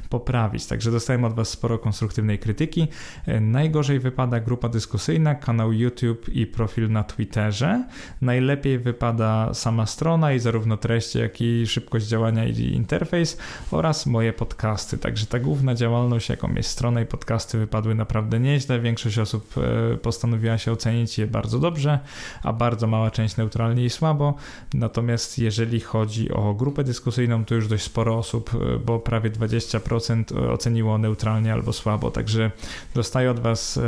poprawić. 0.10 0.66
Także 0.66 0.92
dostałem 0.92 1.24
od 1.24 1.34
Was 1.34 1.50
sporo 1.50 1.80
konstruktywnej 1.80 2.40
krytyki. 2.40 2.88
E, 3.26 3.40
najgorzej 3.40 4.00
wypada 4.00 4.40
grupa 4.40 4.70
dyskusyjna, 4.70 5.36
kanał 5.36 5.74
YouTube 5.74 6.30
i 6.30 6.48
profil 6.48 6.92
na 6.92 7.04
Twitterze. 7.04 7.84
Najlepiej 8.22 8.80
wypada 8.80 9.54
sama 9.54 9.86
strona 9.86 10.34
i 10.34 10.40
zarówno 10.40 10.78
treści, 10.78 11.20
jak 11.20 11.42
i 11.42 11.68
szybkość 11.68 12.08
działania 12.08 12.46
i 12.46 12.62
interfejs 12.62 13.38
oraz 13.72 14.06
moje 14.06 14.34
podcasty. 14.34 14.98
Także 14.98 15.26
ta 15.26 15.40
główna 15.40 15.76
działalność, 15.76 16.30
jaką 16.30 16.54
jest 16.54 16.70
strona 16.70 17.02
i 17.02 17.06
podcasty, 17.06 17.58
wypadły 17.58 17.96
naprawdę 17.96 18.40
nieźle. 18.40 18.80
Większość 18.80 19.20
osób 19.20 19.56
e, 19.58 19.98
postanowiła 19.98 20.58
się 20.58 20.72
ocenić 20.72 21.18
je 21.18 21.28
bardzo 21.28 21.60
dobrze, 21.60 22.00
a 22.44 22.54
bardzo 22.54 22.88
mała 22.88 23.12
część 23.12 23.38
neutralnie 23.38 23.86
i 23.86 23.90
słabo. 23.90 24.36
Natomiast 24.74 25.40
jeżeli 25.40 25.80
chodzi 25.80 26.32
o 26.32 26.54
grupę 26.54 26.84
dyskusyjną, 26.84 27.46
to 27.46 27.56
już 27.56 27.65
dość 27.68 27.84
sporo 27.84 28.18
osób, 28.18 28.52
e, 28.54 28.80
bo 28.80 29.00
prawie 29.00 29.30
20% 29.30 30.50
oceniło 30.52 30.98
neutralnie 30.98 31.54
albo 31.54 31.74
słabo. 31.74 32.12
Także 32.12 32.52
dostaję 32.94 33.32
od 33.32 33.40
Was 33.40 33.80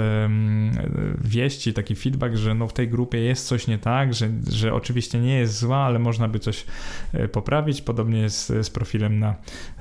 wieści, 1.21 1.73
taki 1.73 1.95
feedback, 1.95 2.35
że 2.35 2.55
no 2.55 2.67
w 2.67 2.73
tej 2.73 2.87
grupie 2.87 3.19
jest 3.19 3.47
coś 3.47 3.67
nie 3.67 3.77
tak, 3.77 4.13
że, 4.13 4.29
że 4.49 4.73
oczywiście 4.73 5.19
nie 5.19 5.39
jest 5.39 5.59
zła, 5.59 5.77
ale 5.77 5.99
można 5.99 6.27
by 6.27 6.39
coś 6.39 6.65
poprawić. 7.31 7.81
Podobnie 7.81 8.19
jest 8.19 8.47
z 8.47 8.69
profilem 8.69 9.19
na 9.19 9.35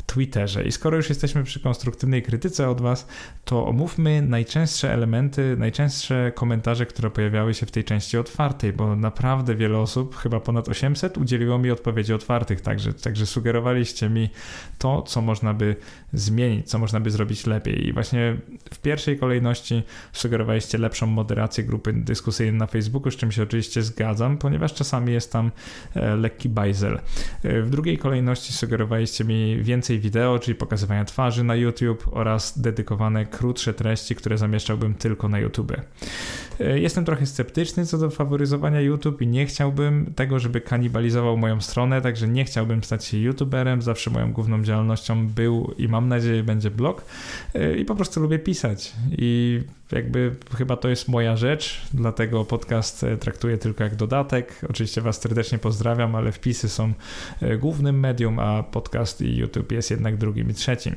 Twitterze. 0.07 0.65
I 0.65 0.73
skoro 0.73 0.97
już 0.97 1.09
jesteśmy 1.09 1.45
przy 1.45 1.61
konstruktywnej 1.61 2.23
krytyce 2.23 2.69
od 2.69 2.81
Was, 2.81 3.07
to 3.45 3.67
omówmy 3.67 4.23
najczęstsze 4.23 4.93
elementy, 4.93 5.57
najczęstsze 5.59 6.33
komentarze, 6.35 6.87
które 6.87 7.11
pojawiały 7.11 7.55
się 7.55 7.67
w 7.67 7.71
tej 7.71 7.85
części 7.85 8.19
otwartej, 8.19 8.73
bo 8.73 8.97
naprawdę 8.97 9.55
wiele 9.55 9.79
osób, 9.79 10.17
chyba 10.17 10.41
ponad 10.41 10.69
800, 10.69 11.19
udzieliło 11.19 11.59
mi 11.59 11.71
odpowiedzi 11.71 12.15
otwartych, 12.15 12.61
także, 12.61 12.93
także 12.93 13.27
mi 14.11 14.31
to, 14.79 15.03
co 15.03 15.23
można 15.23 15.55
by 15.55 15.77
zmienić, 16.13 16.69
co 16.69 16.79
można 16.79 17.01
by 17.01 17.11
zrobić 17.11 17.47
lepiej. 17.47 17.87
I 17.87 17.93
właśnie 17.93 18.37
w 18.73 18.79
pierwszej 18.79 19.19
kolejności 19.19 19.83
sugerowaliście 20.13 20.79
lepszą 20.79 21.07
moderację 21.07 21.65
grupy 21.65 21.93
dyskusyjnej 21.93 22.59
na 22.59 22.67
Facebooku, 22.67 23.11
z 23.11 23.17
czym 23.17 23.33
się 23.33 23.43
oczywiście 23.43 23.83
zgadzam, 23.83 24.39
ponieważ 24.39 24.75
czasami 24.75 25.13
jest 25.13 25.33
tam 25.33 25.51
e, 25.95 26.17
lekki 26.17 26.49
bajzel. 26.49 26.99
E, 27.43 27.63
w 27.63 27.71
drugiej 27.71 27.99
kolejności 27.99 28.53
sugerowaliście 28.53 29.25
mi 29.25 29.63
więcej 29.63 29.99
wideo, 29.99 30.39
czyli 30.39 30.55
pokazywania 30.55 31.05
twarzy 31.05 31.45
na 31.45 31.55
YouTube 31.55 32.09
oraz 32.11 32.59
dedykowane 32.61 33.27
krótsze 33.27 33.75
treści, 33.75 34.15
które 34.15 34.39
zamieszczałbym 34.39 34.95
tylko 34.95 35.29
na 35.29 35.39
YouTube. 35.39 35.73
E, 36.61 36.81
jestem 36.81 37.05
trochę 37.05 37.27
sceptyczny 37.27 37.87
co 37.87 37.99
do 37.99 38.11
faworyzowania 38.11 38.81
YouTube 38.81 39.23
i 39.23 39.27
nie 39.27 39.47
chciałbym 39.47 40.13
tego, 40.17 40.39
żeby 40.39 40.61
kanibalizował 40.61 41.37
moją 41.37 41.61
stronę, 41.61 42.03
także 42.03 42.29
nie 42.29 42.45
chciałbym 42.45 42.85
stać 42.85 43.05
się 43.05 43.19
YouTuberem. 43.19 43.76
Zawsze 43.83 44.11
moją 44.11 44.33
główną 44.33 44.63
działalnością 44.63 45.29
był 45.29 45.75
i 45.79 45.89
mam 45.89 46.09
nadzieję 46.09 46.43
będzie 46.43 46.71
blog 46.71 47.05
e, 47.55 47.77
i 47.77 47.85
po 47.85 47.95
prostu 47.95 48.21
lubię 48.21 48.39
pisać 48.39 48.93
i 49.11 49.61
jakby 49.93 50.35
chyba 50.59 50.77
to 50.77 50.89
jest 50.89 51.09
moja 51.09 51.37
rzecz, 51.37 51.83
dlatego 51.95 52.45
podcast 52.45 53.05
e, 53.05 53.17
traktuję 53.17 53.59
tylko 53.59 53.85
jak 53.85 53.97
dodatek. 53.97 54.61
Oczywiście 54.71 55.01
Was 55.01 55.21
serdecznie 55.21 55.59
pozdrawiam, 55.59 56.15
ale 56.15 56.33
wpisy 56.33 56.69
są 56.69 56.93
głównym 57.59 58.01
medium, 58.01 58.39
a 58.39 58.63
podcast 58.63 59.21
i 59.21 59.37
YouTube 59.37 59.73
jest 59.73 59.91
jednak 59.91 60.17
drugim 60.17 60.51
i 60.51 60.55
trzecim. 60.55 60.95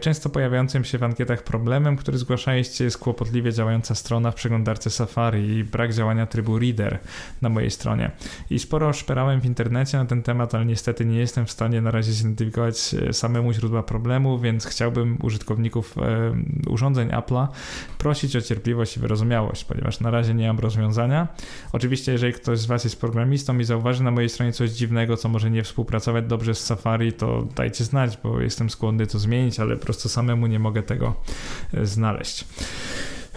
Często 0.00 0.30
pojawiającym 0.30 0.84
się 0.84 0.98
w 0.98 1.02
ankietach 1.02 1.42
problemem, 1.42 1.96
który 1.96 2.18
zgłaszaliście 2.18 2.84
jest 2.84 2.98
kłopotliwie 2.98 3.52
działająca 3.52 3.94
strona 3.94 4.30
w 4.30 4.34
przeglądarce 4.34 4.90
Safari 4.90 5.48
i 5.48 5.64
brak 5.64 5.94
działania 5.94 6.26
trybu 6.26 6.58
Reader 6.58 6.98
na 7.42 7.48
mojej 7.48 7.70
stronie. 7.70 8.10
I 8.50 8.58
sporo 8.58 8.92
szperałem 8.92 9.40
w 9.40 9.46
internecie 9.46 9.98
na 9.98 10.04
ten 10.04 10.22
temat, 10.22 10.54
ale 10.54 10.66
niestety 10.66 11.04
nie 11.04 11.18
jestem 11.18 11.46
w 11.46 11.50
stanie 11.50 11.80
na 11.84 11.90
razie 11.90 12.12
zidentyfikować 12.12 12.94
e, 12.94 13.12
samemu 13.12 13.52
źródła 13.52 13.82
problemu, 13.82 14.38
więc 14.38 14.66
chciałbym 14.66 15.18
użytkowników 15.22 15.98
e, 15.98 16.34
urządzeń 16.70 17.08
Apple'a 17.08 17.46
prosić 17.98 18.36
o 18.36 18.40
cierpliwość 18.40 18.96
i 18.96 19.00
wyrozumiałość, 19.00 19.64
ponieważ 19.64 20.00
na 20.00 20.10
razie 20.10 20.34
nie 20.34 20.46
mam 20.46 20.58
rozwiązania. 20.58 21.28
Oczywiście, 21.72 22.12
jeżeli 22.12 22.32
ktoś 22.32 22.58
z 22.58 22.66
Was 22.66 22.84
jest 22.84 23.00
programistą 23.00 23.58
i 23.58 23.64
zauważy 23.64 24.02
na 24.02 24.10
mojej 24.10 24.28
stronie 24.28 24.52
coś 24.52 24.70
dziwnego, 24.70 25.16
co 25.16 25.28
może 25.28 25.50
nie 25.50 25.62
współpracować 25.62 26.26
dobrze 26.26 26.54
z 26.54 26.64
Safari, 26.64 27.12
to 27.12 27.48
dajcie 27.56 27.84
znać, 27.84 28.18
bo 28.22 28.40
jestem 28.40 28.70
skłonny 28.70 29.06
to 29.06 29.18
zmienić, 29.18 29.60
ale 29.60 29.76
po 29.76 29.84
prostu 29.84 30.08
samemu 30.08 30.46
nie 30.46 30.58
mogę 30.58 30.82
tego 30.82 31.14
e, 31.74 31.86
znaleźć. 31.86 32.44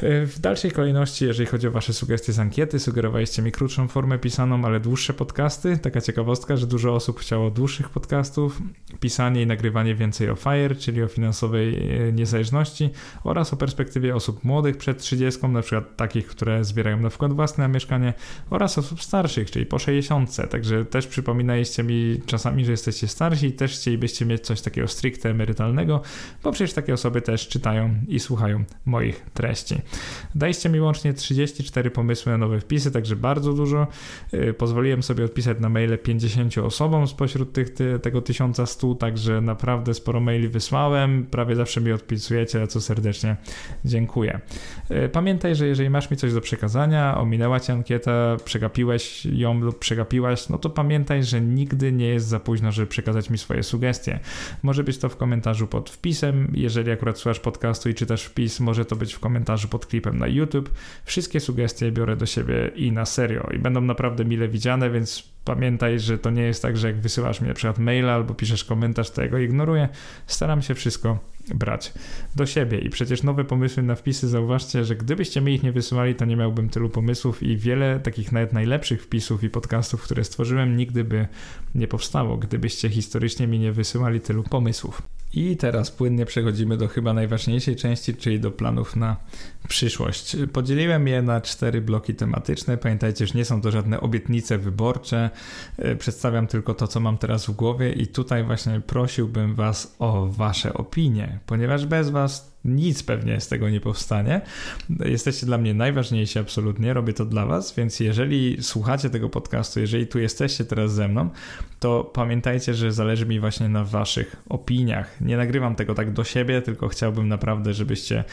W 0.02 0.40
dalszej 0.40 0.72
kolejności, 0.72 1.26
jeżeli 1.26 1.46
chodzi 1.48 1.68
o 1.68 1.72
Wasze 1.72 1.94
sugestie 1.94 2.34
z 2.34 2.40
ankiety, 2.40 2.80
sugerowaliście 2.80 3.42
mi 3.42 3.52
krótszą 3.52 3.88
formę 3.88 4.20
pisaną, 4.20 4.66
ale 4.66 4.80
dłuższe 4.80 5.14
podcasty. 5.14 5.78
Taka 5.78 6.02
ciekawostka, 6.02 6.58
że 6.58 6.68
dużo 6.68 6.94
osób 6.94 7.20
chciało 7.20 7.52
dłuższych 7.52 7.90
podcastów, 7.90 8.62
pisanie 9.00 9.42
i 9.42 9.48
nagrywanie 9.48 9.96
więcej 9.96 10.30
o 10.30 10.36
FIRE, 10.36 10.76
czyli 10.76 11.04
o 11.04 11.08
finansowej 11.08 11.92
e, 12.08 12.12
niezależności 12.12 12.90
oraz 13.24 13.54
o 13.54 13.58
perspektywie 13.58 14.16
osób 14.16 14.44
młodych 14.44 14.78
przed 14.78 14.98
30, 14.98 15.48
na 15.48 15.62
przykład 15.62 15.96
takich, 15.96 16.28
które 16.28 16.64
zbierają 16.64 17.00
na 17.00 17.10
wkład 17.10 17.34
własny 17.34 17.62
na 17.62 17.68
mieszkanie 17.68 18.14
oraz 18.50 18.78
osób 18.78 19.04
starszych, 19.04 19.52
czyli 19.52 19.66
po 19.66 19.80
60. 19.80 20.36
Także 20.50 20.86
też 20.86 21.08
przypominaliście 21.08 21.84
mi 21.84 22.22
czasami, 22.26 22.66
że 22.66 22.72
jesteście 22.72 23.08
starsi 23.08 23.46
i 23.46 23.54
też 23.54 23.74
chcielibyście 23.74 24.26
mieć 24.26 24.46
coś 24.46 24.62
takiego 24.62 24.88
stricte 24.88 25.30
emerytalnego, 25.30 26.02
bo 26.44 26.52
przecież 26.52 26.74
takie 26.74 26.94
osoby 26.94 27.22
też 27.22 27.48
czytają 27.48 27.96
i 28.08 28.20
słuchają 28.20 28.64
moich 28.86 29.26
treści. 29.34 29.87
Daliście 30.36 30.70
mi 30.70 30.80
łącznie 30.80 31.14
34 31.14 31.92
pomysły 31.92 32.32
na 32.32 32.38
nowe 32.38 32.60
wpisy, 32.60 32.92
także 32.92 33.16
bardzo 33.16 33.54
dużo. 33.54 33.88
Y, 34.34 34.54
pozwoliłem 34.54 35.04
sobie 35.04 35.26
odpisać 35.26 35.60
na 35.60 35.70
maile 35.70 35.98
50 35.98 36.58
osobom 36.58 37.08
spośród 37.08 37.54
tych, 37.54 37.70
tego 38.02 38.22
1100, 38.22 38.96
także 38.96 39.42
naprawdę 39.42 39.94
sporo 39.94 40.20
maili 40.20 40.48
wysłałem. 40.48 41.26
Prawie 41.32 41.56
zawsze 41.56 41.82
mi 41.82 41.92
odpisujecie, 41.92 42.60
za 42.60 42.68
co 42.68 42.82
serdecznie 42.82 43.36
dziękuję. 43.86 44.40
Y, 44.92 45.10
pamiętaj, 45.10 45.56
że 45.56 45.68
jeżeli 45.68 45.90
masz 45.90 46.12
mi 46.12 46.18
coś 46.18 46.34
do 46.34 46.42
przekazania, 46.42 47.18
ominęła 47.18 47.60
cię 47.60 47.74
ankieta, 47.74 48.38
przegapiłeś 48.46 49.26
ją 49.26 49.60
lub 49.60 49.80
przegapiłaś, 49.80 50.50
no 50.50 50.58
to 50.58 50.70
pamiętaj, 50.70 51.24
że 51.24 51.42
nigdy 51.42 51.92
nie 51.92 52.08
jest 52.08 52.28
za 52.28 52.40
późno, 52.40 52.72
żeby 52.72 52.88
przekazać 52.88 53.30
mi 53.30 53.38
swoje 53.38 53.64
sugestie. 53.64 54.20
Może 54.64 54.84
być 54.84 54.98
to 54.98 55.10
w 55.10 55.18
komentarzu 55.18 55.68
pod 55.68 55.90
wpisem, 55.90 56.52
jeżeli 56.54 56.92
akurat 56.92 57.18
słuchasz 57.18 57.40
podcastu 57.40 57.90
i 57.90 57.94
czytasz 57.94 58.24
wpis, 58.24 58.60
może 58.60 58.86
to 58.86 58.96
być 58.96 59.14
w 59.14 59.20
komentarzu 59.20 59.68
pod 59.68 59.77
pod 59.78 59.86
klipem 59.86 60.18
na 60.18 60.28
YouTube. 60.28 60.70
Wszystkie 61.06 61.40
sugestie 61.40 61.92
biorę 61.92 62.16
do 62.16 62.26
siebie 62.26 62.72
i 62.76 62.92
na 62.92 63.06
serio 63.06 63.50
i 63.56 63.60
będą 63.60 63.82
naprawdę 63.82 64.26
mile 64.26 64.48
widziane, 64.48 64.90
więc 64.90 65.37
pamiętaj, 65.48 66.00
że 66.00 66.18
to 66.18 66.30
nie 66.30 66.42
jest 66.42 66.62
tak, 66.62 66.78
że 66.78 66.88
jak 66.88 66.98
wysyłasz 66.98 67.42
mi 67.42 67.48
na 67.48 67.54
przykład 67.54 67.80
maila 67.80 68.14
albo 68.14 68.34
piszesz 68.34 68.64
komentarz, 68.64 69.12
to 69.12 69.22
ja 69.22 69.28
go 69.28 69.38
ignoruję. 69.38 69.90
Staram 70.28 70.62
się 70.62 70.76
wszystko 70.76 71.20
brać 71.56 71.94
do 72.36 72.46
siebie. 72.46 72.80
I 72.80 72.90
przecież 72.90 73.24
nowe 73.24 73.44
pomysły 73.44 73.84
na 73.84 73.96
wpisy, 73.96 74.28
zauważcie, 74.28 74.86
że 74.86 74.96
gdybyście 74.96 75.42
mi 75.42 75.54
ich 75.56 75.64
nie 75.64 75.72
wysyłali, 75.72 76.16
to 76.16 76.26
nie 76.26 76.36
miałbym 76.36 76.70
tylu 76.70 76.90
pomysłów 76.90 77.44
i 77.44 77.58
wiele 77.58 78.00
takich 78.00 78.32
nawet 78.32 78.54
najlepszych 78.54 79.04
wpisów 79.04 79.44
i 79.44 79.50
podcastów, 79.50 80.04
które 80.04 80.24
stworzyłem, 80.24 80.78
nigdy 80.78 81.04
by 81.04 81.28
nie 81.76 81.88
powstało, 81.88 82.38
gdybyście 82.38 82.90
historycznie 82.90 83.48
mi 83.48 83.60
nie 83.60 83.72
wysyłali 83.72 84.20
tylu 84.20 84.44
pomysłów. 84.44 85.02
I 85.34 85.58
teraz 85.58 85.92
płynnie 85.92 86.26
przechodzimy 86.26 86.78
do 86.78 86.88
chyba 86.88 87.14
najważniejszej 87.14 87.76
części, 87.76 88.16
czyli 88.16 88.40
do 88.40 88.52
planów 88.52 88.96
na 88.96 89.18
przyszłość. 89.68 90.38
Podzieliłem 90.54 91.08
je 91.08 91.22
na 91.22 91.42
cztery 91.42 91.82
bloki 91.82 92.16
tematyczne. 92.16 92.78
Pamiętajcie, 92.78 93.28
że 93.28 93.34
nie 93.36 93.46
są 93.46 93.62
to 93.62 93.72
żadne 93.72 94.02
obietnice 94.02 94.58
wyborcze. 94.58 95.30
E, 95.78 95.96
przedstawiam 95.96 96.48
tylko 96.48 96.74
to, 96.74 96.88
co 96.88 97.00
mam 97.00 97.18
teraz 97.18 97.46
w 97.46 97.52
głowie, 97.52 97.92
i 97.92 98.08
tutaj 98.08 98.44
właśnie 98.44 98.82
prosiłbym 98.82 99.56
Was 99.56 99.96
o 100.00 100.28
Wasze 100.28 100.74
opinie. 100.74 101.40
ponieważ 101.46 101.86
bez 101.86 102.10
Was 102.10 102.57
nic 102.68 103.04
pewnie 103.04 103.42
z 103.42 103.48
tego 103.48 103.70
nie 103.70 103.82
powstanie. 103.82 104.42
Jesteście 105.06 105.46
dla 105.46 105.58
mnie 105.58 105.74
najważniejsi 105.74 106.40
absolutnie, 106.40 106.94
robię 106.94 107.14
to 107.14 107.26
dla 107.26 107.46
Was, 107.46 107.76
więc 107.76 108.00
jeżeli 108.00 108.58
słuchacie 108.64 109.10
tego 109.10 109.30
podcastu, 109.30 109.80
jeżeli 109.80 110.08
tu 110.08 110.20
jesteście 110.20 110.66
teraz 110.66 110.94
ze 110.94 111.08
mną, 111.08 111.30
to 111.80 112.04
pamiętajcie, 112.04 112.74
że 112.74 112.92
zależy 112.92 113.26
mi 113.26 113.40
właśnie 113.40 113.70
na 113.70 113.84
Waszych 113.84 114.36
opiniach. 114.50 115.22
Nie 115.22 115.38
nagrywam 115.38 115.76
tego 115.76 115.96
tak 115.96 116.14
do 116.14 116.24
siebie, 116.24 116.62
tylko 116.62 116.88
chciałbym 116.88 117.28
naprawdę, 117.28 117.74
żebyście 117.74 118.24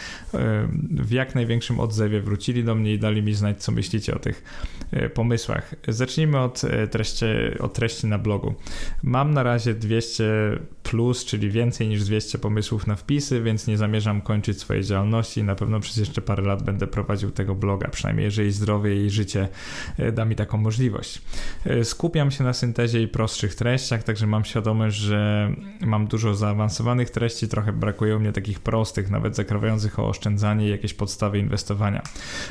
w 0.90 1.10
jak 1.10 1.34
największym 1.34 1.80
odzewie 1.80 2.20
wrócili 2.20 2.64
do 2.64 2.74
mnie 2.74 2.94
i 2.94 2.98
dali 2.98 3.22
mi 3.22 3.34
znać, 3.34 3.62
co 3.62 3.72
myślicie 3.72 4.14
o 4.14 4.18
tych 4.18 4.44
e, 4.92 5.08
pomysłach. 5.08 5.74
Zacznijmy 5.88 6.38
od 6.38 6.64
e, 6.64 6.88
treści, 6.88 7.24
od 7.60 7.74
treści 7.74 8.06
na 8.06 8.18
blogu. 8.18 8.54
Mam 9.02 9.34
na 9.34 9.42
razie 9.42 9.74
200 9.74 10.24
plus, 10.84 11.24
czyli 11.24 11.50
więcej 11.50 11.88
niż 11.88 12.04
200 12.04 12.38
pomysłów 12.38 12.86
na 12.86 12.96
wpisy, 12.96 13.42
więc 13.42 13.66
nie 13.66 13.76
zamierzam 13.76 14.20
kończyć 14.20 14.60
swojej 14.60 14.84
działalności. 14.84 15.44
Na 15.44 15.54
pewno 15.54 15.80
przez 15.80 15.96
jeszcze 15.96 16.22
parę 16.22 16.42
lat 16.42 16.62
będę 16.62 16.86
prowadził 16.86 17.30
tego 17.30 17.54
bloga, 17.54 17.88
przynajmniej 17.88 18.24
jeżeli 18.24 18.52
zdrowie 18.52 19.06
i 19.06 19.10
życie 19.10 19.48
e, 19.98 20.12
da 20.12 20.24
mi 20.24 20.36
taką 20.36 20.58
możliwość. 20.58 21.22
E, 21.66 21.84
skupiam 21.84 22.30
się 22.30 22.44
na 22.44 22.52
syntezie 22.52 23.02
i 23.02 23.08
prostszych 23.08 23.54
treściach, 23.54 24.02
także 24.02 24.26
mam 24.26 24.44
świadomość, 24.44 24.96
że 24.96 25.50
mam 25.80 26.06
dużo 26.06 26.34
zaawansowanych 26.34 27.10
treści, 27.10 27.48
trochę 27.48 27.72
brakuje 27.72 28.16
u 28.16 28.20
mnie 28.20 28.32
takich 28.32 28.60
prostych, 28.60 29.10
nawet 29.10 29.36
zakrawających 29.36 29.98
o 29.98 30.08
oszczędzanie 30.08 30.66
i 30.66 30.70
jakieś 30.70 30.94
podstawy 30.94 31.38
inwestowania. 31.38 32.02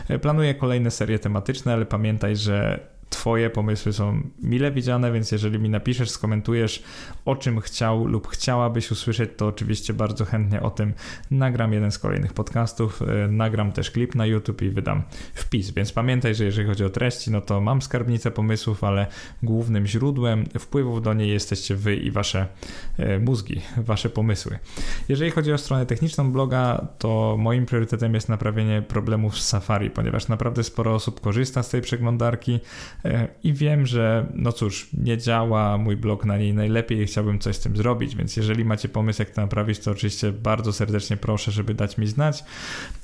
E, 0.08 0.20
planuję 0.20 0.56
kolejne 0.56 0.92
serie 0.92 1.20
tematyczne, 1.20 1.74
ale 1.74 1.86
pamiętaj, 1.86 2.36
że 2.36 2.80
Twoje 3.10 3.50
pomysły 3.50 3.94
są 3.94 4.22
mile 4.42 4.72
widziane, 4.72 5.12
więc 5.12 5.32
jeżeli 5.32 5.60
mi 5.60 5.70
napiszesz, 5.70 6.10
skomentujesz, 6.10 6.84
o 7.26 7.36
czym 7.36 7.62
chciał 7.62 8.08
lub 8.08 8.28
chciałabyś 8.28 8.92
usłyszeć, 8.92 9.30
to 9.38 9.48
oczywiście 9.48 9.94
bardzo 9.94 10.26
chętnie 10.26 10.62
o 10.62 10.70
tym 10.70 10.94
nagram 11.32 11.74
jeden 11.74 11.92
z 11.92 12.00
kolejnych 12.00 12.34
podcastów, 12.34 13.02
e, 13.02 13.28
nagram 13.28 13.72
też 13.72 13.92
klip 13.92 14.16
na 14.16 14.26
YouTube 14.26 14.62
i 14.62 14.70
wydam 14.70 15.04
wpis. 15.34 15.72
Więc 15.72 15.92
pamiętaj, 15.92 16.36
że 16.36 16.46
jeżeli 16.46 16.68
chodzi 16.68 16.86
o 16.86 16.90
treści, 16.90 17.32
no 17.32 17.42
to 17.42 17.62
mam 17.62 17.82
skarbnicę 17.82 18.32
pomysłów, 18.32 18.84
ale 18.84 19.08
głównym 19.44 19.88
źródłem 19.88 20.46
wpływów 20.60 21.02
do 21.02 21.14
niej 21.14 21.30
jesteście 21.30 21.76
Wy 21.76 21.96
i 21.96 22.12
Wasze 22.12 22.48
e, 22.98 23.20
mózgi, 23.20 23.62
Wasze 23.78 24.10
pomysły. 24.10 24.60
Jeżeli 25.10 25.32
chodzi 25.32 25.54
o 25.54 25.58
stronę 25.58 25.86
techniczną 25.86 26.32
bloga, 26.32 26.88
to 26.98 27.36
moim 27.40 27.66
priorytetem 27.66 28.14
jest 28.14 28.30
naprawienie 28.30 28.82
problemów 28.82 29.40
z 29.40 29.48
Safari, 29.48 29.90
ponieważ 29.90 30.28
naprawdę 30.28 30.64
sporo 30.64 30.94
osób 30.96 31.22
korzysta 31.22 31.64
z 31.64 31.70
tej 31.70 31.82
przeglądarki 31.82 32.60
i 33.44 33.54
wiem, 33.54 33.86
że 33.86 34.26
no 34.34 34.52
cóż, 34.52 34.90
nie 34.94 35.18
działa 35.18 35.78
mój 35.78 35.98
blog 35.98 36.26
na 36.26 36.38
niej 36.38 36.54
najlepiej 36.54 37.02
i 37.02 37.06
chciałbym 37.06 37.40
coś 37.40 37.56
z 37.56 37.60
tym 37.60 37.78
zrobić, 37.78 38.16
więc 38.16 38.38
jeżeli 38.38 38.66
macie 38.66 38.90
pomysł, 38.90 39.22
jak 39.22 39.30
to 39.30 39.42
naprawić, 39.42 39.80
to 39.80 39.92
oczywiście 39.92 40.32
bardzo 40.32 40.74
serdecznie 40.74 41.18
proszę, 41.18 41.52
żeby 41.52 41.74
dać 41.74 41.98
mi 41.98 42.08
znać, 42.08 42.44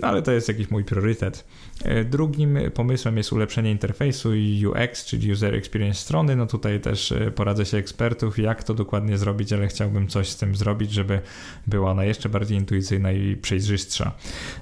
ale 0.02 0.22
to 0.22 0.32
jest 0.32 0.48
jakiś 0.48 0.72
mój 0.72 0.84
priorytet. 0.84 1.46
E, 1.84 2.04
drugim 2.04 2.58
pomysłem 2.74 3.18
jest 3.18 3.34
ulepszenie 3.34 3.72
interfejsu 3.72 4.36
i 4.36 4.66
UX, 4.66 5.06
czyli 5.06 5.32
User 5.32 5.56
Experience 5.56 6.00
strony. 6.00 6.36
No 6.36 6.48
tutaj 6.48 6.80
też 6.80 7.12
e, 7.12 7.32
poradzę 7.32 7.66
się 7.66 7.78
ekspertów, 7.78 8.40
jak 8.40 8.64
to 8.64 8.74
dokładnie 8.74 9.18
zrobić, 9.18 9.54
ale 9.54 9.68
chciałbym 9.68 10.08
coś 10.08 10.30
z 10.30 10.38
tym 10.38 10.56
zrobić, 10.56 10.92
żeby 10.92 11.20
była 11.68 11.92
ona 11.92 12.06
jeszcze 12.06 12.30
bardziej 12.30 12.58
intuicyjna 12.58 13.12
i 13.12 13.36
przejrzystsza. 13.36 14.12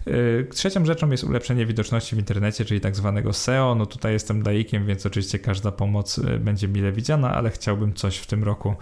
E, 0.07 0.43
trzecią 0.43 0.85
rzeczą 0.85 1.11
jest 1.11 1.23
ulepszenie 1.23 1.65
widoczności 1.65 2.15
w 2.15 2.19
internecie, 2.19 2.65
czyli 2.65 2.81
tak 2.81 2.95
zwanego 2.95 3.33
SEO. 3.33 3.75
No 3.75 3.85
tutaj 3.85 4.13
jestem 4.13 4.41
laikiem, 4.41 4.85
więc 4.85 5.05
oczywiście 5.05 5.26
każda 5.39 5.71
pomoc 5.71 6.19
będzie 6.39 6.67
mile 6.67 6.91
widziana, 6.91 7.35
ale 7.35 7.49
chciałbym 7.49 7.93
coś 7.93 8.17
w 8.17 8.27
tym 8.27 8.43
roku 8.43 8.75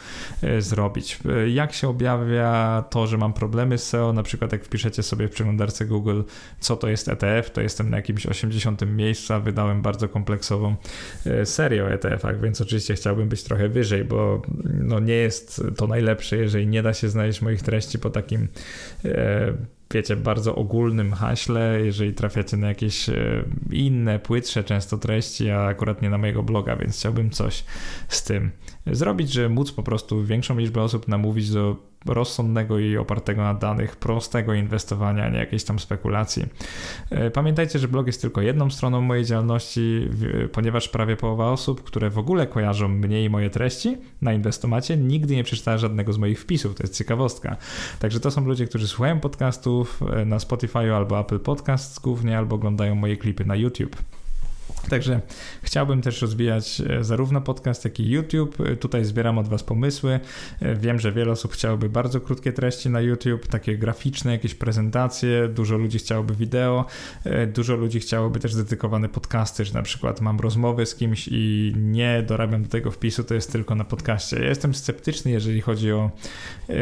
zrobić. 0.59 1.19
Jak 1.47 1.73
się 1.73 1.89
objawia 1.89 2.83
to, 2.89 3.07
że 3.07 3.17
mam 3.17 3.33
problemy 3.33 3.77
z 3.77 3.87
SEO? 3.87 4.13
Na 4.13 4.23
przykład 4.23 4.51
jak 4.51 4.65
wpiszecie 4.65 5.03
sobie 5.03 5.27
w 5.27 5.31
przeglądarce 5.31 5.85
Google, 5.85 6.21
co 6.59 6.75
to 6.75 6.89
jest 6.89 7.09
ETF, 7.09 7.51
to 7.51 7.61
jestem 7.61 7.89
na 7.89 7.97
jakimś 7.97 8.25
80 8.25 8.81
miejsca 8.87 9.39
wydałem 9.39 9.81
bardzo 9.81 10.09
kompleksową 10.09 10.75
serię 11.43 11.83
o 11.83 11.87
ETF-ach, 11.87 12.41
więc 12.41 12.61
oczywiście 12.61 12.93
chciałbym 12.93 13.29
być 13.29 13.43
trochę 13.43 13.69
wyżej, 13.69 14.03
bo 14.03 14.41
no 14.63 14.99
nie 14.99 15.13
jest 15.13 15.63
to 15.77 15.87
najlepsze, 15.87 16.37
jeżeli 16.37 16.67
nie 16.67 16.83
da 16.83 16.93
się 16.93 17.09
znaleźć 17.09 17.41
moich 17.41 17.61
treści 17.61 17.99
po 17.99 18.09
takim 18.09 18.47
wiecie, 19.93 20.15
bardzo 20.15 20.55
ogólnym 20.55 21.13
haśle, 21.13 21.81
jeżeli 21.83 22.13
trafiacie 22.13 22.57
na 22.57 22.67
jakieś 22.67 23.09
e, 23.09 23.43
inne, 23.71 24.19
płytsze 24.19 24.63
często 24.63 24.97
treści, 24.97 25.49
a 25.49 25.61
akurat 25.61 26.01
nie 26.01 26.09
na 26.09 26.17
mojego 26.17 26.43
bloga, 26.43 26.75
więc 26.75 26.97
chciałbym 26.97 27.29
coś 27.29 27.63
z 28.07 28.23
tym 28.23 28.51
zrobić, 28.87 29.33
żeby 29.33 29.49
móc 29.49 29.71
po 29.71 29.83
prostu 29.83 30.23
większą 30.23 30.57
liczbę 30.57 30.81
osób 30.81 31.07
namówić 31.07 31.49
do 31.49 31.94
rozsądnego 32.05 32.79
i 32.79 32.97
opartego 32.97 33.41
na 33.41 33.53
danych, 33.53 33.95
prostego 33.95 34.53
inwestowania, 34.53 35.29
nie 35.29 35.37
jakiejś 35.37 35.63
tam 35.63 35.79
spekulacji. 35.79 36.45
E, 37.09 37.31
pamiętajcie, 37.31 37.79
że 37.79 37.87
blog 37.87 38.07
jest 38.07 38.21
tylko 38.21 38.41
jedną 38.41 38.69
stroną 38.69 39.01
mojej 39.01 39.25
działalności, 39.25 40.09
ponieważ 40.51 40.89
prawie 40.89 41.17
połowa 41.17 41.51
osób, 41.51 41.83
które 41.83 42.09
w 42.09 42.17
ogóle 42.17 42.47
kojarzą 42.47 42.87
mnie 42.87 43.23
i 43.23 43.29
moje 43.29 43.49
treści 43.49 43.97
na 44.21 44.33
inwestomacie, 44.33 44.97
nigdy 44.97 45.35
nie 45.35 45.43
przeczytała 45.43 45.77
żadnego 45.77 46.13
z 46.13 46.17
moich 46.17 46.39
wpisów. 46.39 46.75
To 46.75 46.83
jest 46.83 46.97
ciekawostka. 46.97 47.57
Także 47.99 48.19
to 48.19 48.31
są 48.31 48.45
ludzie, 48.45 48.67
którzy 48.67 48.87
słuchają 48.87 49.19
podcastów 49.19 50.01
e, 50.13 50.25
na 50.25 50.39
Spotify 50.39 50.93
albo 50.93 51.19
Apple 51.19 51.39
Podcasts 51.39 51.99
głównie, 51.99 52.37
albo 52.37 52.55
oglądają 52.55 52.95
moje 52.95 53.17
klipy 53.17 53.45
na 53.45 53.55
YouTube. 53.55 53.95
Także 54.89 55.21
chciałbym 55.63 56.01
też 56.01 56.21
rozwijać 56.21 56.81
e, 56.89 57.03
zarówno 57.03 57.41
podcast, 57.41 57.85
jak 57.85 57.99
i 57.99 58.09
YouTube. 58.09 58.61
E, 58.61 58.75
tutaj 58.75 59.05
zbieram 59.05 59.37
od 59.37 59.47
Was 59.47 59.63
pomysły. 59.63 60.19
E, 60.59 60.75
wiem, 60.75 60.99
że 60.99 61.11
wiele 61.11 61.31
osób 61.31 61.53
chciałoby 61.53 61.89
bardzo 61.89 62.21
krótkie 62.21 62.53
treści 62.53 62.89
na 62.89 63.01
YouTube, 63.01 63.47
takie 63.47 63.77
graficzne, 63.77 64.31
jakieś 64.31 64.55
prezentacje. 64.55 65.47
Dużo 65.47 65.77
ludzi 65.77 65.99
chciałoby 65.99 66.35
wideo. 66.35 66.85
Dużo 67.53 67.75
ludzi 67.75 67.99
chciałoby 67.99 68.39
też 68.39 68.55
dedykowane 68.55 69.09
podcasty, 69.09 69.65
że 69.65 69.73
na 69.73 69.81
przykład 69.81 70.21
mam 70.21 70.39
rozmowę 70.39 70.85
z 70.85 70.95
kimś 70.95 71.29
i 71.31 71.73
nie 71.77 72.23
dorabiam 72.27 72.63
do 72.63 72.69
tego 72.69 72.91
wpisu, 72.91 73.23
to 73.23 73.33
jest 73.33 73.51
tylko 73.51 73.75
na 73.75 73.83
podcaście. 73.83 74.39
Ja 74.39 74.49
jestem 74.49 74.75
sceptyczny, 74.75 75.31
jeżeli 75.31 75.61
chodzi 75.61 75.91
o 75.91 76.11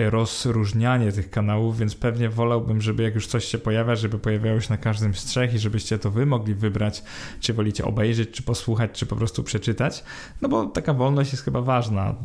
rozróżnianie 0.10 1.12
tych 1.12 1.30
kanałów, 1.30 1.78
więc 1.78 1.96
pewnie 1.96 2.30
wolałbym, 2.30 2.82
żeby 2.82 3.04
jak 3.04 3.16
już 3.16 3.28
coś 3.28 3.46
się 3.46 3.58
pojawia, 3.58 3.96
żeby 3.96 4.20
pojawiało 4.20 4.60
się 4.60 4.68
na 4.70 4.78
każdym 4.78 5.14
z 5.14 5.26
trzech 5.26 5.54
i 5.54 5.60
żebyście 5.60 6.00
to 6.00 6.12
Wy 6.12 6.26
mogli 6.26 6.56
wybrać, 6.56 7.04
czy 7.40 7.54
wolicie 7.54 7.86
obejrzeć, 7.94 8.30
czy 8.32 8.44
posłuchać, 8.44 8.92
czy 8.92 9.06
po 9.06 9.16
prostu 9.16 9.44
przeczytać, 9.44 10.04
no 10.42 10.50
bo 10.50 10.66
taka 10.66 10.94
wolność 10.94 11.32
jest 11.32 11.44
chyba 11.44 11.62
ważna 11.62 12.16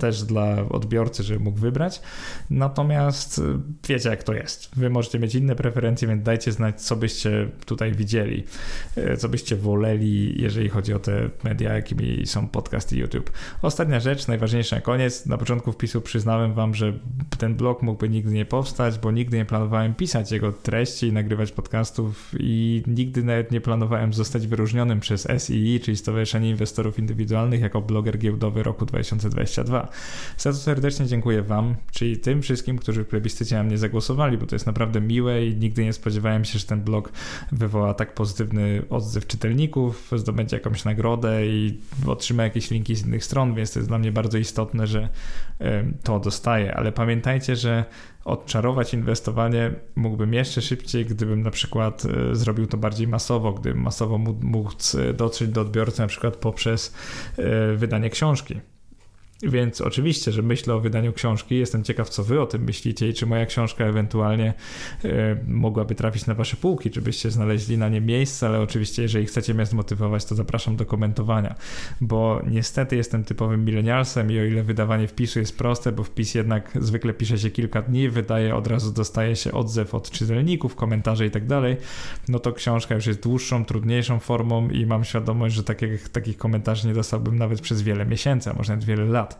też 0.00 0.22
dla 0.22 0.68
odbiorcy, 0.68 1.22
żeby 1.22 1.40
mógł 1.40 1.58
wybrać. 1.58 2.02
Natomiast 2.50 3.38
y, 3.38 3.42
wiecie, 3.88 4.08
jak 4.08 4.22
to 4.22 4.34
jest. 4.34 4.70
Wy 4.76 4.90
możecie 4.90 5.18
mieć 5.18 5.34
inne 5.34 5.56
preferencje, 5.56 6.08
więc 6.08 6.22
dajcie 6.22 6.52
znać, 6.52 6.82
co 6.82 6.96
byście 6.96 7.48
tutaj 7.66 7.92
widzieli, 7.92 8.44
y, 8.98 9.16
co 9.16 9.28
byście 9.28 9.56
woleli, 9.56 10.42
jeżeli 10.42 10.68
chodzi 10.68 10.94
o 10.94 10.98
te 10.98 11.30
media, 11.44 11.74
jakimi 11.74 12.26
są 12.26 12.48
podcast 12.48 12.92
i 12.92 12.98
YouTube. 12.98 13.30
Ostatnia 13.62 14.00
rzecz, 14.00 14.28
najważniejsza 14.28 14.76
na 14.76 14.82
koniec. 14.82 15.26
Na 15.26 15.38
początku 15.38 15.72
wpisu 15.72 16.00
przyznałem 16.00 16.54
wam, 16.54 16.74
że 16.74 16.92
ten 17.38 17.54
blog 17.54 17.82
mógłby 17.82 18.08
nigdy 18.08 18.32
nie 18.32 18.44
powstać, 18.44 18.98
bo 18.98 19.10
nigdy 19.12 19.36
nie 19.36 19.44
planowałem 19.44 19.94
pisać 19.94 20.32
jego 20.32 20.52
treści 20.52 21.12
nagrywać 21.12 21.52
podcastów 21.52 22.34
i 22.38 22.82
nigdy 22.86 23.22
nawet 23.22 23.52
nie 23.52 23.60
planowałem 23.60 24.12
zostać 24.12 24.46
wyróżnionym 24.46 25.00
przez 25.04 25.28
SEI, 25.38 25.80
czyli 25.80 25.96
Stowarzyszenie 25.96 26.50
Inwestorów 26.50 26.98
Indywidualnych, 26.98 27.60
jako 27.60 27.80
bloger 27.80 28.18
giełdowy 28.18 28.62
roku 28.62 28.86
2022. 28.86 29.88
Za 30.38 30.52
to 30.52 30.58
serdecznie 30.58 31.06
dziękuję 31.06 31.42
Wam, 31.42 31.74
czyli 31.92 32.16
tym 32.16 32.42
wszystkim, 32.42 32.78
którzy 32.78 33.04
w 33.04 33.08
plebiscycie 33.08 33.56
na 33.56 33.62
mnie 33.62 33.78
zagłosowali, 33.78 34.38
bo 34.38 34.46
to 34.46 34.54
jest 34.54 34.66
naprawdę 34.66 35.00
miłe 35.00 35.46
i 35.46 35.56
nigdy 35.56 35.84
nie 35.84 35.92
spodziewałem 35.92 36.44
się, 36.44 36.58
że 36.58 36.66
ten 36.66 36.80
blog 36.80 37.12
wywoła 37.52 37.94
tak 37.94 38.14
pozytywny 38.14 38.82
odzew 38.90 39.26
czytelników, 39.26 40.10
zdobędzie 40.16 40.56
jakąś 40.56 40.84
nagrodę 40.84 41.46
i 41.46 41.78
otrzyma 42.06 42.42
jakieś 42.42 42.70
linki 42.70 42.96
z 42.96 43.06
innych 43.06 43.24
stron, 43.24 43.54
więc 43.54 43.72
to 43.72 43.78
jest 43.78 43.88
dla 43.88 43.98
mnie 43.98 44.12
bardzo 44.12 44.38
istotne, 44.38 44.86
że 44.86 45.08
to 46.02 46.20
dostaję. 46.20 46.74
Ale 46.74 46.92
pamiętajcie, 46.92 47.56
że 47.56 47.84
odczarować 48.24 48.94
inwestowanie 48.94 49.74
mógłbym 49.96 50.34
jeszcze 50.34 50.62
szybciej, 50.62 51.06
gdybym 51.06 51.42
na 51.42 51.50
przykład 51.50 52.02
e, 52.04 52.34
zrobił 52.36 52.66
to 52.66 52.76
bardziej 52.76 53.08
masowo, 53.08 53.52
gdybym 53.52 53.82
masowo 53.82 54.18
mógł 54.18 54.72
dotrzeć 55.14 55.48
do 55.48 55.60
odbiorcy 55.60 56.00
na 56.00 56.06
przykład 56.06 56.36
poprzez 56.36 56.94
e, 57.36 57.74
wydanie 57.76 58.10
książki. 58.10 58.60
Więc 59.48 59.80
oczywiście, 59.80 60.32
że 60.32 60.42
myślę 60.42 60.74
o 60.74 60.80
wydaniu 60.80 61.12
książki. 61.12 61.58
Jestem 61.58 61.84
ciekaw, 61.84 62.08
co 62.08 62.24
wy 62.24 62.40
o 62.40 62.46
tym 62.46 62.64
myślicie 62.64 63.08
i 63.08 63.14
czy 63.14 63.26
moja 63.26 63.46
książka 63.46 63.84
ewentualnie 63.84 64.54
e, 65.04 65.36
mogłaby 65.46 65.94
trafić 65.94 66.26
na 66.26 66.34
wasze 66.34 66.56
półki, 66.56 66.90
czy 66.90 67.02
byście 67.02 67.30
znaleźli 67.30 67.78
na 67.78 67.88
nie 67.88 68.00
miejsce, 68.00 68.46
ale 68.46 68.60
oczywiście, 68.60 69.02
jeżeli 69.02 69.26
chcecie 69.26 69.54
mnie 69.54 69.66
zmotywować, 69.66 70.24
to 70.24 70.34
zapraszam 70.34 70.76
do 70.76 70.86
komentowania, 70.86 71.54
bo 72.00 72.42
niestety 72.50 72.96
jestem 72.96 73.24
typowym 73.24 73.64
milenialsem 73.64 74.30
i 74.32 74.38
o 74.38 74.44
ile 74.44 74.62
wydawanie 74.62 75.08
wpisu 75.08 75.38
jest 75.38 75.58
proste, 75.58 75.92
bo 75.92 76.04
wpis 76.04 76.34
jednak 76.34 76.70
zwykle 76.80 77.14
pisze 77.14 77.38
się 77.38 77.50
kilka 77.50 77.82
dni, 77.82 78.08
wydaje, 78.08 78.54
od 78.54 78.66
razu 78.66 78.92
dostaje 78.92 79.36
się 79.36 79.52
odzew 79.52 79.94
od 79.94 80.10
czytelników, 80.10 80.74
komentarze 80.74 81.26
i 81.26 81.30
tak 81.30 81.46
dalej, 81.46 81.76
no 82.28 82.38
to 82.38 82.52
książka 82.52 82.94
już 82.94 83.06
jest 83.06 83.22
dłuższą, 83.22 83.64
trudniejszą 83.64 84.18
formą 84.18 84.68
i 84.68 84.86
mam 84.86 85.04
świadomość, 85.04 85.54
że 85.54 85.64
takich, 85.64 86.08
takich 86.08 86.36
komentarzy 86.36 86.88
nie 86.88 86.94
dostałbym 86.94 87.38
nawet 87.38 87.60
przez 87.60 87.82
wiele 87.82 88.06
miesięcy, 88.06 88.50
a 88.50 88.52
może 88.52 88.72
nawet 88.72 88.84
wiele 88.84 89.04
lat. 89.04 89.33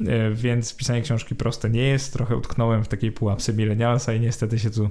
E, 0.00 0.30
więc 0.30 0.76
pisanie 0.76 1.02
książki 1.02 1.34
proste 1.34 1.70
nie 1.70 1.82
jest. 1.82 2.12
Trochę 2.12 2.36
utknąłem 2.36 2.84
w 2.84 2.88
takiej 2.88 3.12
pułapce 3.12 3.52
milenialsa 3.52 4.14
i 4.14 4.20
niestety 4.20 4.58
się 4.58 4.70
tu 4.70 4.90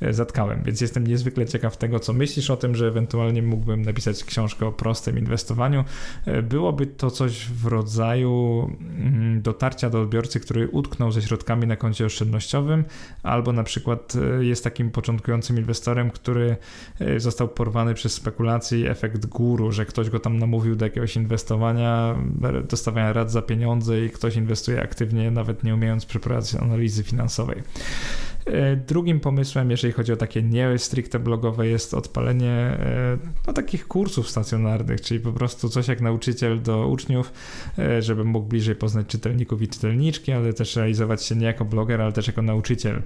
e, 0.00 0.12
zatkałem, 0.12 0.62
więc 0.62 0.80
jestem 0.80 1.06
niezwykle 1.06 1.46
ciekaw 1.46 1.76
tego, 1.76 2.00
co 2.00 2.12
myślisz 2.12 2.50
o 2.50 2.56
tym, 2.56 2.74
że 2.74 2.86
ewentualnie 2.86 3.42
mógłbym 3.42 3.82
napisać 3.82 4.24
książkę 4.24 4.66
o 4.66 4.72
prostym 4.72 5.18
inwestowaniu. 5.18 5.84
Byłoby 6.42 6.86
to 6.86 7.10
coś 7.10 7.46
w 7.46 7.66
rodzaju 7.66 8.70
mm, 8.80 9.42
dotarcia 9.42 9.90
do 9.90 10.00
odbiorcy, 10.00 10.40
który 10.40 10.68
utknął 10.68 11.12
ze 11.12 11.22
środkami 11.22 11.66
na 11.66 11.76
koncie 11.76 12.06
oszczędnościowym, 12.06 12.84
albo 13.22 13.52
na 13.52 13.62
przykład 13.64 14.12
jest 14.40 14.64
takim 14.64 14.90
początkującym 14.90 15.58
inwestorem, 15.58 16.10
który 16.10 16.56
został 17.16 17.48
porwany 17.48 17.94
przez 17.94 18.12
spekulacje 18.12 18.80
i 18.80 18.86
efekt 18.86 19.26
guru, 19.26 19.72
że 19.72 19.86
ktoś 19.86 20.10
go 20.10 20.20
tam 20.20 20.38
namówił 20.38 20.76
do 20.76 20.84
jakiegoś 20.84 21.16
inwestowania, 21.16 22.16
dostawania 22.68 23.12
rad 23.12 23.32
za 23.32 23.42
pieniądze 23.42 23.89
i 23.94 24.10
ktoś 24.10 24.36
inwestuje 24.36 24.82
aktywnie, 24.82 25.30
nawet 25.30 25.64
nie 25.64 25.74
umiejąc 25.74 26.06
przeprowadzić 26.06 26.54
analizy 26.54 27.02
finansowej. 27.02 27.62
E, 28.46 28.76
drugim 28.76 29.20
pomysłem, 29.20 29.70
jeżeli 29.70 29.92
chodzi 29.92 30.12
o 30.12 30.16
takie 30.16 30.42
nie 30.42 30.78
stricte 30.78 31.18
blogowe, 31.18 31.66
jest 31.66 31.94
odpalenie 31.94 32.50
e, 32.50 33.18
no, 33.46 33.52
takich 33.52 33.88
kursów 33.88 34.30
stacjonarnych, 34.30 35.00
czyli 35.00 35.20
po 35.20 35.32
prostu 35.32 35.68
coś 35.68 35.88
jak 35.88 36.00
nauczyciel 36.00 36.62
do 36.62 36.88
uczniów, 36.88 37.32
e, 37.78 38.02
żeby 38.02 38.24
mógł 38.24 38.48
bliżej 38.48 38.74
poznać 38.74 39.06
czytelników 39.06 39.62
i 39.62 39.68
czytelniczki, 39.68 40.32
ale 40.32 40.52
też 40.52 40.76
realizować 40.76 41.24
się 41.24 41.36
nie 41.36 41.46
jako 41.46 41.64
bloger, 41.64 42.00
ale 42.02 42.12
też 42.12 42.26
jako 42.26 42.42
nauczyciel. 42.42 43.02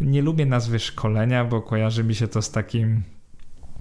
Nie 0.00 0.22
lubię 0.22 0.46
nazwy 0.46 0.78
szkolenia, 0.78 1.44
bo 1.44 1.62
kojarzy 1.62 2.04
mi 2.04 2.14
się 2.14 2.28
to 2.28 2.42
z 2.42 2.50
takim 2.50 3.02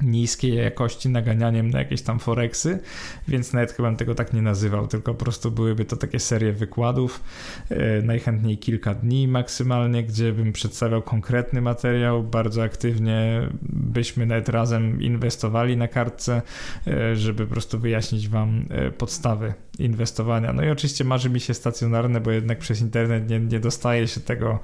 niskiej 0.01 0.55
jakości 0.55 1.09
naganianiem 1.09 1.69
na 1.69 1.79
jakieś 1.79 2.01
tam 2.01 2.19
foreksy, 2.19 2.79
więc 3.27 3.53
nawet 3.53 3.71
chyba 3.71 3.88
bym 3.88 3.97
tego 3.97 4.15
tak 4.15 4.33
nie 4.33 4.41
nazywał, 4.41 4.88
tylko 4.88 5.13
po 5.13 5.19
prostu 5.25 5.51
byłyby 5.51 5.85
to 5.85 5.95
takie 5.95 6.19
serie 6.19 6.53
wykładów, 6.53 7.23
e, 7.69 8.01
najchętniej 8.01 8.57
kilka 8.57 8.93
dni 8.93 9.27
maksymalnie, 9.27 10.03
gdzie 10.03 10.33
bym 10.33 10.53
przedstawiał 10.53 11.01
konkretny 11.01 11.62
materiał, 11.62 12.23
bardzo 12.23 12.63
aktywnie 12.63 13.47
byśmy 13.69 14.25
nawet 14.25 14.49
razem 14.49 15.01
inwestowali 15.01 15.77
na 15.77 15.88
kartce, 15.88 16.41
e, 16.88 17.15
żeby 17.15 17.45
po 17.45 17.51
prostu 17.51 17.79
wyjaśnić 17.79 18.27
wam 18.27 18.65
e, 18.69 18.91
podstawy 18.91 19.53
inwestowania. 19.79 20.53
No 20.53 20.63
i 20.63 20.69
oczywiście 20.69 21.03
marzy 21.03 21.29
mi 21.29 21.39
się 21.39 21.53
stacjonarne, 21.53 22.21
bo 22.21 22.31
jednak 22.31 22.59
przez 22.59 22.81
internet 22.81 23.29
nie, 23.29 23.39
nie 23.39 23.59
dostaje 23.59 24.07
się 24.07 24.21
tego 24.21 24.59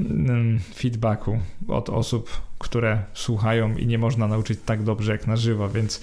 mm, 0.00 0.60
feedbacku 0.74 1.38
od 1.68 1.90
osób, 1.90 2.30
które 2.58 3.02
słuchają 3.14 3.76
i 3.76 3.86
nie 3.86 3.98
można 3.98 4.28
nauczyć 4.28 4.60
tak 4.64 4.82
dobrze 4.82 5.12
jak 5.12 5.26
na 5.26 5.36
żywo, 5.36 5.68
więc 5.68 6.00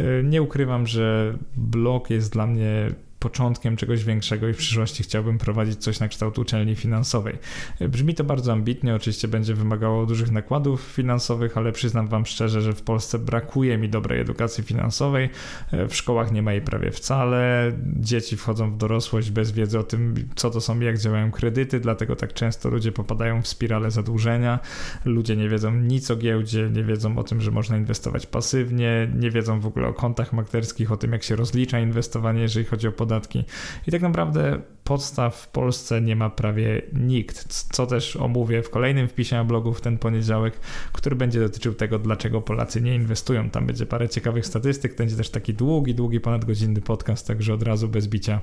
y, 0.00 0.22
nie 0.24 0.42
ukrywam, 0.42 0.86
że 0.86 1.34
blog 1.56 2.10
jest 2.10 2.32
dla 2.32 2.46
mnie 2.46 2.90
początkiem 3.18 3.76
czegoś 3.76 4.04
większego 4.04 4.48
i 4.48 4.52
w 4.52 4.56
przyszłości 4.56 5.02
chciałbym 5.02 5.38
prowadzić 5.38 5.76
coś 5.78 6.00
na 6.00 6.08
kształt 6.08 6.38
uczelni 6.38 6.74
finansowej. 6.74 7.38
Brzmi 7.80 8.14
to 8.14 8.24
bardzo 8.24 8.52
ambitnie, 8.52 8.94
oczywiście 8.94 9.28
będzie 9.28 9.54
wymagało 9.54 10.06
dużych 10.06 10.30
nakładów 10.30 10.80
finansowych, 10.80 11.56
ale 11.56 11.72
przyznam 11.72 12.08
Wam 12.08 12.26
szczerze, 12.26 12.60
że 12.60 12.72
w 12.72 12.82
Polsce 12.82 13.18
brakuje 13.18 13.78
mi 13.78 13.88
dobrej 13.88 14.20
edukacji 14.20 14.64
finansowej. 14.64 15.30
W 15.72 15.94
szkołach 15.94 16.32
nie 16.32 16.42
ma 16.42 16.52
jej 16.52 16.62
prawie 16.62 16.90
wcale. 16.90 17.72
Dzieci 17.96 18.36
wchodzą 18.36 18.70
w 18.70 18.76
dorosłość 18.76 19.30
bez 19.30 19.52
wiedzy 19.52 19.78
o 19.78 19.82
tym, 19.82 20.14
co 20.34 20.50
to 20.50 20.60
są 20.60 20.80
i 20.80 20.84
jak 20.84 20.98
działają 20.98 21.30
kredyty, 21.30 21.80
dlatego 21.80 22.16
tak 22.16 22.32
często 22.32 22.70
ludzie 22.70 22.92
popadają 22.92 23.42
w 23.42 23.48
spirale 23.48 23.90
zadłużenia. 23.90 24.58
Ludzie 25.04 25.36
nie 25.36 25.48
wiedzą 25.48 25.74
nic 25.74 26.10
o 26.10 26.16
giełdzie, 26.16 26.70
nie 26.72 26.84
wiedzą 26.84 27.18
o 27.18 27.24
tym, 27.24 27.40
że 27.40 27.50
można 27.50 27.76
inwestować 27.76 28.26
pasywnie, 28.26 29.12
nie 29.14 29.30
wiedzą 29.30 29.60
w 29.60 29.66
ogóle 29.66 29.88
o 29.88 29.92
kontach 29.92 30.32
maklerskich, 30.32 30.92
o 30.92 30.96
tym, 30.96 31.12
jak 31.12 31.22
się 31.22 31.36
rozlicza 31.36 31.80
inwestowanie, 31.80 32.40
jeżeli 32.40 32.66
chodzi 32.66 32.88
o 32.88 32.92
podatki. 33.08 33.44
I 33.86 33.90
tak 33.90 34.02
naprawdę 34.02 34.60
podstaw 34.88 35.36
w 35.36 35.48
Polsce 35.48 36.00
nie 36.00 36.16
ma 36.16 36.30
prawie 36.30 36.82
nikt, 36.92 37.46
co 37.72 37.86
też 37.86 38.16
omówię 38.16 38.62
w 38.62 38.70
kolejnym 38.70 39.08
wpisie 39.08 39.36
na 39.36 39.44
blogu 39.44 39.72
w 39.72 39.80
ten 39.80 39.98
poniedziałek, 39.98 40.60
który 40.92 41.16
będzie 41.16 41.40
dotyczył 41.40 41.74
tego, 41.74 41.98
dlaczego 41.98 42.40
Polacy 42.40 42.80
nie 42.80 42.94
inwestują. 42.94 43.50
Tam 43.50 43.66
będzie 43.66 43.86
parę 43.86 44.08
ciekawych 44.08 44.46
statystyk, 44.46 44.96
będzie 44.96 45.16
też 45.16 45.30
taki 45.30 45.54
długi, 45.54 45.94
długi, 45.94 46.20
ponad 46.20 46.44
godzinny 46.44 46.80
podcast, 46.80 47.26
także 47.26 47.54
od 47.54 47.62
razu 47.62 47.88
bez 47.88 48.08
bicia 48.08 48.40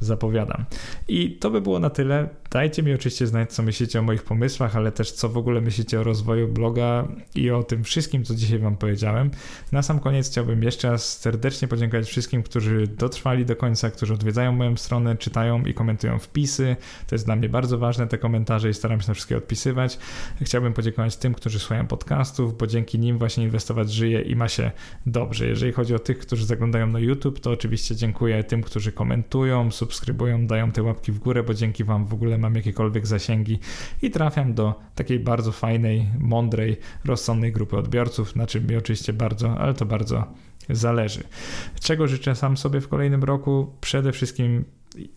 zapowiadam. 0.00 0.64
I 1.08 1.30
to 1.30 1.50
by 1.50 1.60
było 1.60 1.78
na 1.78 1.90
tyle. 1.90 2.28
Dajcie 2.50 2.82
mi 2.82 2.94
oczywiście 2.94 3.26
znać, 3.26 3.52
co 3.52 3.62
myślicie 3.62 4.00
o 4.00 4.02
moich 4.02 4.22
pomysłach, 4.22 4.76
ale 4.76 4.92
też 4.92 5.12
co 5.12 5.28
w 5.28 5.36
ogóle 5.36 5.60
myślicie 5.60 6.00
o 6.00 6.02
rozwoju 6.02 6.48
bloga 6.48 7.08
i 7.34 7.50
o 7.50 7.62
tym 7.62 7.84
wszystkim, 7.84 8.24
co 8.24 8.34
dzisiaj 8.34 8.58
Wam 8.58 8.76
powiedziałem. 8.76 9.30
Na 9.72 9.82
sam 9.82 10.00
koniec 10.00 10.30
chciałbym 10.30 10.62
jeszcze 10.62 10.90
raz 10.90 11.20
serdecznie 11.20 11.68
podziękować 11.68 12.06
wszystkim, 12.06 12.42
którzy 12.42 12.86
dotrwali 12.86 13.46
do 13.46 13.56
końca, 13.56 13.90
którzy 13.90 14.14
odwiedzają 14.14 14.52
moją 14.52 14.76
stronę, 14.76 15.16
czytają 15.16 15.64
i 15.64 15.74
komentują 15.74 15.83
komentują 15.84 16.18
wpisy. 16.18 16.76
To 17.06 17.14
jest 17.14 17.26
dla 17.26 17.36
mnie 17.36 17.48
bardzo 17.48 17.78
ważne, 17.78 18.06
te 18.06 18.18
komentarze 18.18 18.70
i 18.70 18.74
staram 18.74 19.00
się 19.00 19.08
na 19.08 19.14
wszystkie 19.14 19.36
odpisywać. 19.36 19.98
Chciałbym 20.42 20.72
podziękować 20.72 21.16
tym, 21.16 21.34
którzy 21.34 21.58
słuchają 21.58 21.86
podcastów, 21.86 22.58
bo 22.58 22.66
dzięki 22.66 22.98
nim 22.98 23.18
właśnie 23.18 23.44
inwestować 23.44 23.92
żyje 23.92 24.20
i 24.20 24.36
ma 24.36 24.48
się 24.48 24.70
dobrze. 25.06 25.46
Jeżeli 25.46 25.72
chodzi 25.72 25.94
o 25.94 25.98
tych, 25.98 26.18
którzy 26.18 26.46
zaglądają 26.46 26.86
na 26.86 26.98
YouTube, 26.98 27.40
to 27.40 27.50
oczywiście 27.50 27.96
dziękuję 27.96 28.44
tym, 28.44 28.62
którzy 28.62 28.92
komentują, 28.92 29.70
subskrybują, 29.70 30.46
dają 30.46 30.72
te 30.72 30.82
łapki 30.82 31.12
w 31.12 31.18
górę, 31.18 31.42
bo 31.42 31.54
dzięki 31.54 31.84
Wam 31.84 32.06
w 32.06 32.14
ogóle 32.14 32.38
mam 32.38 32.54
jakiekolwiek 32.54 33.06
zasięgi 33.06 33.58
i 34.02 34.10
trafiam 34.10 34.54
do 34.54 34.74
takiej 34.94 35.20
bardzo 35.20 35.52
fajnej, 35.52 36.06
mądrej, 36.18 36.76
rozsądnej 37.04 37.52
grupy 37.52 37.76
odbiorców, 37.76 38.36
na 38.36 38.46
czym 38.46 38.66
mi 38.66 38.76
oczywiście 38.76 39.12
bardzo, 39.12 39.58
ale 39.58 39.74
to 39.74 39.86
bardzo 39.86 40.24
zależy. 40.70 41.22
Czego 41.80 42.06
życzę 42.08 42.34
sam 42.34 42.56
sobie 42.56 42.80
w 42.80 42.88
kolejnym 42.88 43.24
roku? 43.24 43.74
Przede 43.80 44.12
wszystkim 44.12 44.64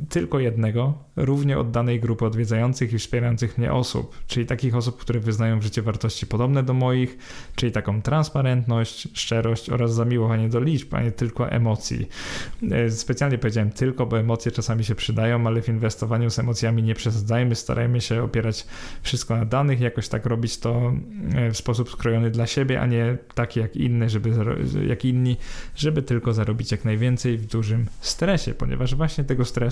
tylko 0.09 0.39
jednego, 0.39 0.93
równie 1.15 1.57
oddanej 1.57 1.99
grupy 1.99 2.25
odwiedzających 2.25 2.93
i 2.93 2.97
wspierających 2.97 3.57
mnie 3.57 3.73
osób, 3.73 4.17
czyli 4.27 4.45
takich 4.45 4.75
osób, 4.75 4.97
które 4.97 5.19
wyznają 5.19 5.59
w 5.59 5.63
życie 5.63 5.81
wartości 5.81 6.27
podobne 6.27 6.63
do 6.63 6.73
moich, 6.73 7.17
czyli 7.55 7.71
taką 7.71 8.01
transparentność, 8.01 9.07
szczerość 9.13 9.69
oraz 9.69 9.93
zamiłowanie 9.93 10.49
do 10.49 10.59
liczb, 10.59 10.93
a 10.93 11.01
nie 11.01 11.11
tylko 11.11 11.49
emocji. 11.49 12.07
E, 12.71 12.91
specjalnie 12.91 13.37
powiedziałem 13.37 13.71
tylko, 13.71 14.05
bo 14.05 14.19
emocje 14.19 14.51
czasami 14.51 14.83
się 14.83 14.95
przydają, 14.95 15.47
ale 15.47 15.61
w 15.61 15.69
inwestowaniu 15.69 16.29
z 16.29 16.39
emocjami 16.39 16.83
nie 16.83 16.95
przesadzajmy, 16.95 17.55
starajmy 17.55 18.01
się 18.01 18.23
opierać 18.23 18.67
wszystko 19.01 19.37
na 19.37 19.45
danych, 19.45 19.79
jakoś 19.79 20.07
tak 20.07 20.25
robić 20.25 20.57
to 20.57 20.93
e, 21.35 21.51
w 21.51 21.57
sposób 21.57 21.89
skrojony 21.89 22.31
dla 22.31 22.47
siebie, 22.47 22.81
a 22.81 22.85
nie 22.85 23.17
taki 23.35 23.59
jak 23.59 23.75
inny, 23.75 24.09
żeby, 24.09 24.31
jak 24.87 25.05
inni, 25.05 25.37
żeby 25.75 26.01
tylko 26.01 26.33
zarobić 26.33 26.71
jak 26.71 26.85
najwięcej 26.85 27.37
w 27.37 27.45
dużym 27.45 27.85
stresie, 28.01 28.53
ponieważ 28.53 28.95
właśnie 28.95 29.23
tego 29.23 29.45
stresu 29.45 29.66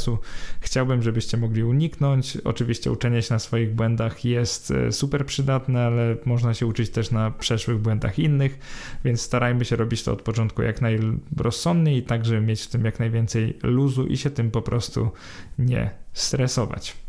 chciałbym, 0.60 1.02
żebyście 1.02 1.38
mogli 1.38 1.64
uniknąć. 1.64 2.38
Oczywiście 2.44 2.92
uczenie 2.92 3.22
się 3.22 3.34
na 3.34 3.40
swoich 3.40 3.76
błędach 3.76 4.26
jest 4.26 4.72
e, 4.72 4.92
super 4.92 5.26
przydatne, 5.26 5.86
ale 5.86 6.16
można 6.26 6.54
się 6.54 6.66
uczyć 6.66 6.90
też 6.90 7.12
na 7.12 7.32
przeszłych 7.32 7.80
błędach 7.80 8.20
innych, 8.20 8.60
więc 9.06 9.22
starajmy 9.22 9.66
się 9.66 9.76
robić 9.76 10.04
to 10.04 10.12
od 10.12 10.22
początku 10.22 10.62
jak 10.62 10.82
najrozsądniej 10.82 11.98
i 11.98 12.04
tak, 12.04 12.26
żeby 12.26 12.42
mieć 12.42 12.62
w 12.62 12.68
tym 12.68 12.86
jak 12.86 13.00
najwięcej 13.00 13.58
luzu 13.64 14.08
i 14.08 14.18
się 14.18 14.30
tym 14.30 14.52
po 14.52 14.62
prostu 14.62 15.12
nie 15.60 15.92
stresować. 16.14 17.05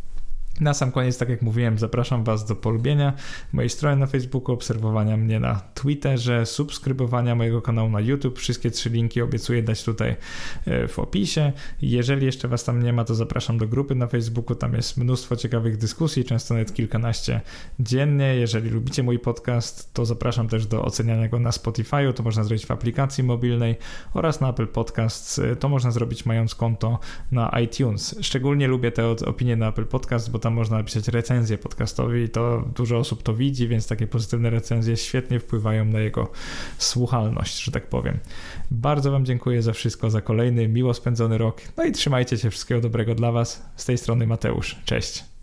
Na 0.61 0.75
sam 0.75 0.93
koniec, 0.93 1.19
tak 1.19 1.29
jak 1.29 1.43
mówiłem, 1.43 1.79
zapraszam 1.79 2.25
Was 2.25 2.45
do 2.45 2.57
polubienia 2.57 3.13
mojej 3.53 3.71
strony 3.71 3.97
na 3.97 4.07
Facebooku, 4.07 4.55
obserwowania 4.55 5.17
mnie 5.17 5.41
na 5.41 5.61
Twitterze, 5.75 6.47
subskrybowania 6.47 7.35
mojego 7.35 7.63
kanału 7.63 7.91
na 7.91 8.01
YouTube. 8.01 8.39
Wszystkie 8.39 8.71
trzy 8.71 8.91
linki 8.91 9.23
obiecuję 9.23 9.63
dać 9.63 9.85
tutaj 9.85 10.17
e, 10.67 10.89
w 10.89 10.99
opisie. 10.99 11.53
Jeżeli 11.83 12.27
jeszcze 12.27 12.49
Was 12.49 12.65
tam 12.65 12.83
nie 12.83 12.93
ma, 12.93 13.05
to 13.05 13.15
zapraszam 13.15 13.59
do 13.59 13.69
grupy 13.69 13.95
na 13.95 14.07
Facebooku. 14.07 14.57
Tam 14.57 14.75
jest 14.75 14.97
mnóstwo 14.97 15.37
ciekawych 15.37 15.77
dyskusji, 15.77 16.25
często 16.25 16.55
nawet 16.55 16.75
kilkanaście 16.75 17.41
dziennie. 17.81 18.35
Jeżeli 18.37 18.71
lubicie 18.71 19.03
mój 19.03 19.19
podcast, 19.19 19.95
to 19.95 20.05
zapraszam 20.07 20.49
też 20.49 20.67
do 20.67 20.85
oceniania 20.85 21.29
go 21.29 21.39
na 21.39 21.53
Spotify. 21.53 22.13
To 22.15 22.23
można 22.23 22.45
zrobić 22.45 22.67
w 22.67 22.71
aplikacji 22.71 23.25
mobilnej 23.25 23.77
oraz 24.15 24.41
na 24.41 24.49
Apple 24.51 24.67
Podcasts. 24.67 25.41
To 25.61 25.69
można 25.69 25.91
zrobić 25.91 26.27
mając 26.27 26.55
konto 26.55 26.99
na 27.33 27.59
iTunes. 27.65 28.17
Szczególnie 28.21 28.69
lubię 28.69 28.93
te 28.93 29.11
opinie 29.11 29.57
na 29.57 29.69
Apple 29.69 29.87
Podcast, 29.87 30.31
bo 30.31 30.39
tam 30.47 30.55
można 30.55 30.77
napisać 30.77 31.09
recenzję 31.09 31.59
podcastowi 31.59 32.23
i 32.23 32.29
to 32.29 32.65
dużo 32.77 32.99
osób 32.99 33.23
to 33.23 33.35
widzi, 33.35 33.69
więc 33.69 33.87
takie 33.87 34.07
pozytywne 34.07 34.51
recenzje 34.51 34.97
świetnie 34.97 35.41
wpływają 35.41 35.85
na 35.85 36.01
jego 36.01 36.33
słuchalność, 36.79 37.65
że 37.65 37.73
tak 37.73 37.87
powiem. 37.87 38.19
Bardzo 38.71 39.11
Wam 39.11 39.25
dziękuję 39.25 39.63
za 39.63 39.73
wszystko, 39.73 40.11
za 40.11 40.21
kolejny 40.21 40.69
miło 40.69 40.95
spędzony 40.95 41.39
rok. 41.39 41.61
No 41.77 41.85
i 41.85 41.93
trzymajcie 41.93 42.39
się, 42.39 42.51
wszystkiego 42.51 42.81
dobrego 42.81 43.15
dla 43.15 43.33
Was. 43.33 43.63
Z 43.77 43.85
tej 43.85 43.99
strony 43.99 44.27
Mateusz. 44.27 44.77
Cześć. 44.85 45.36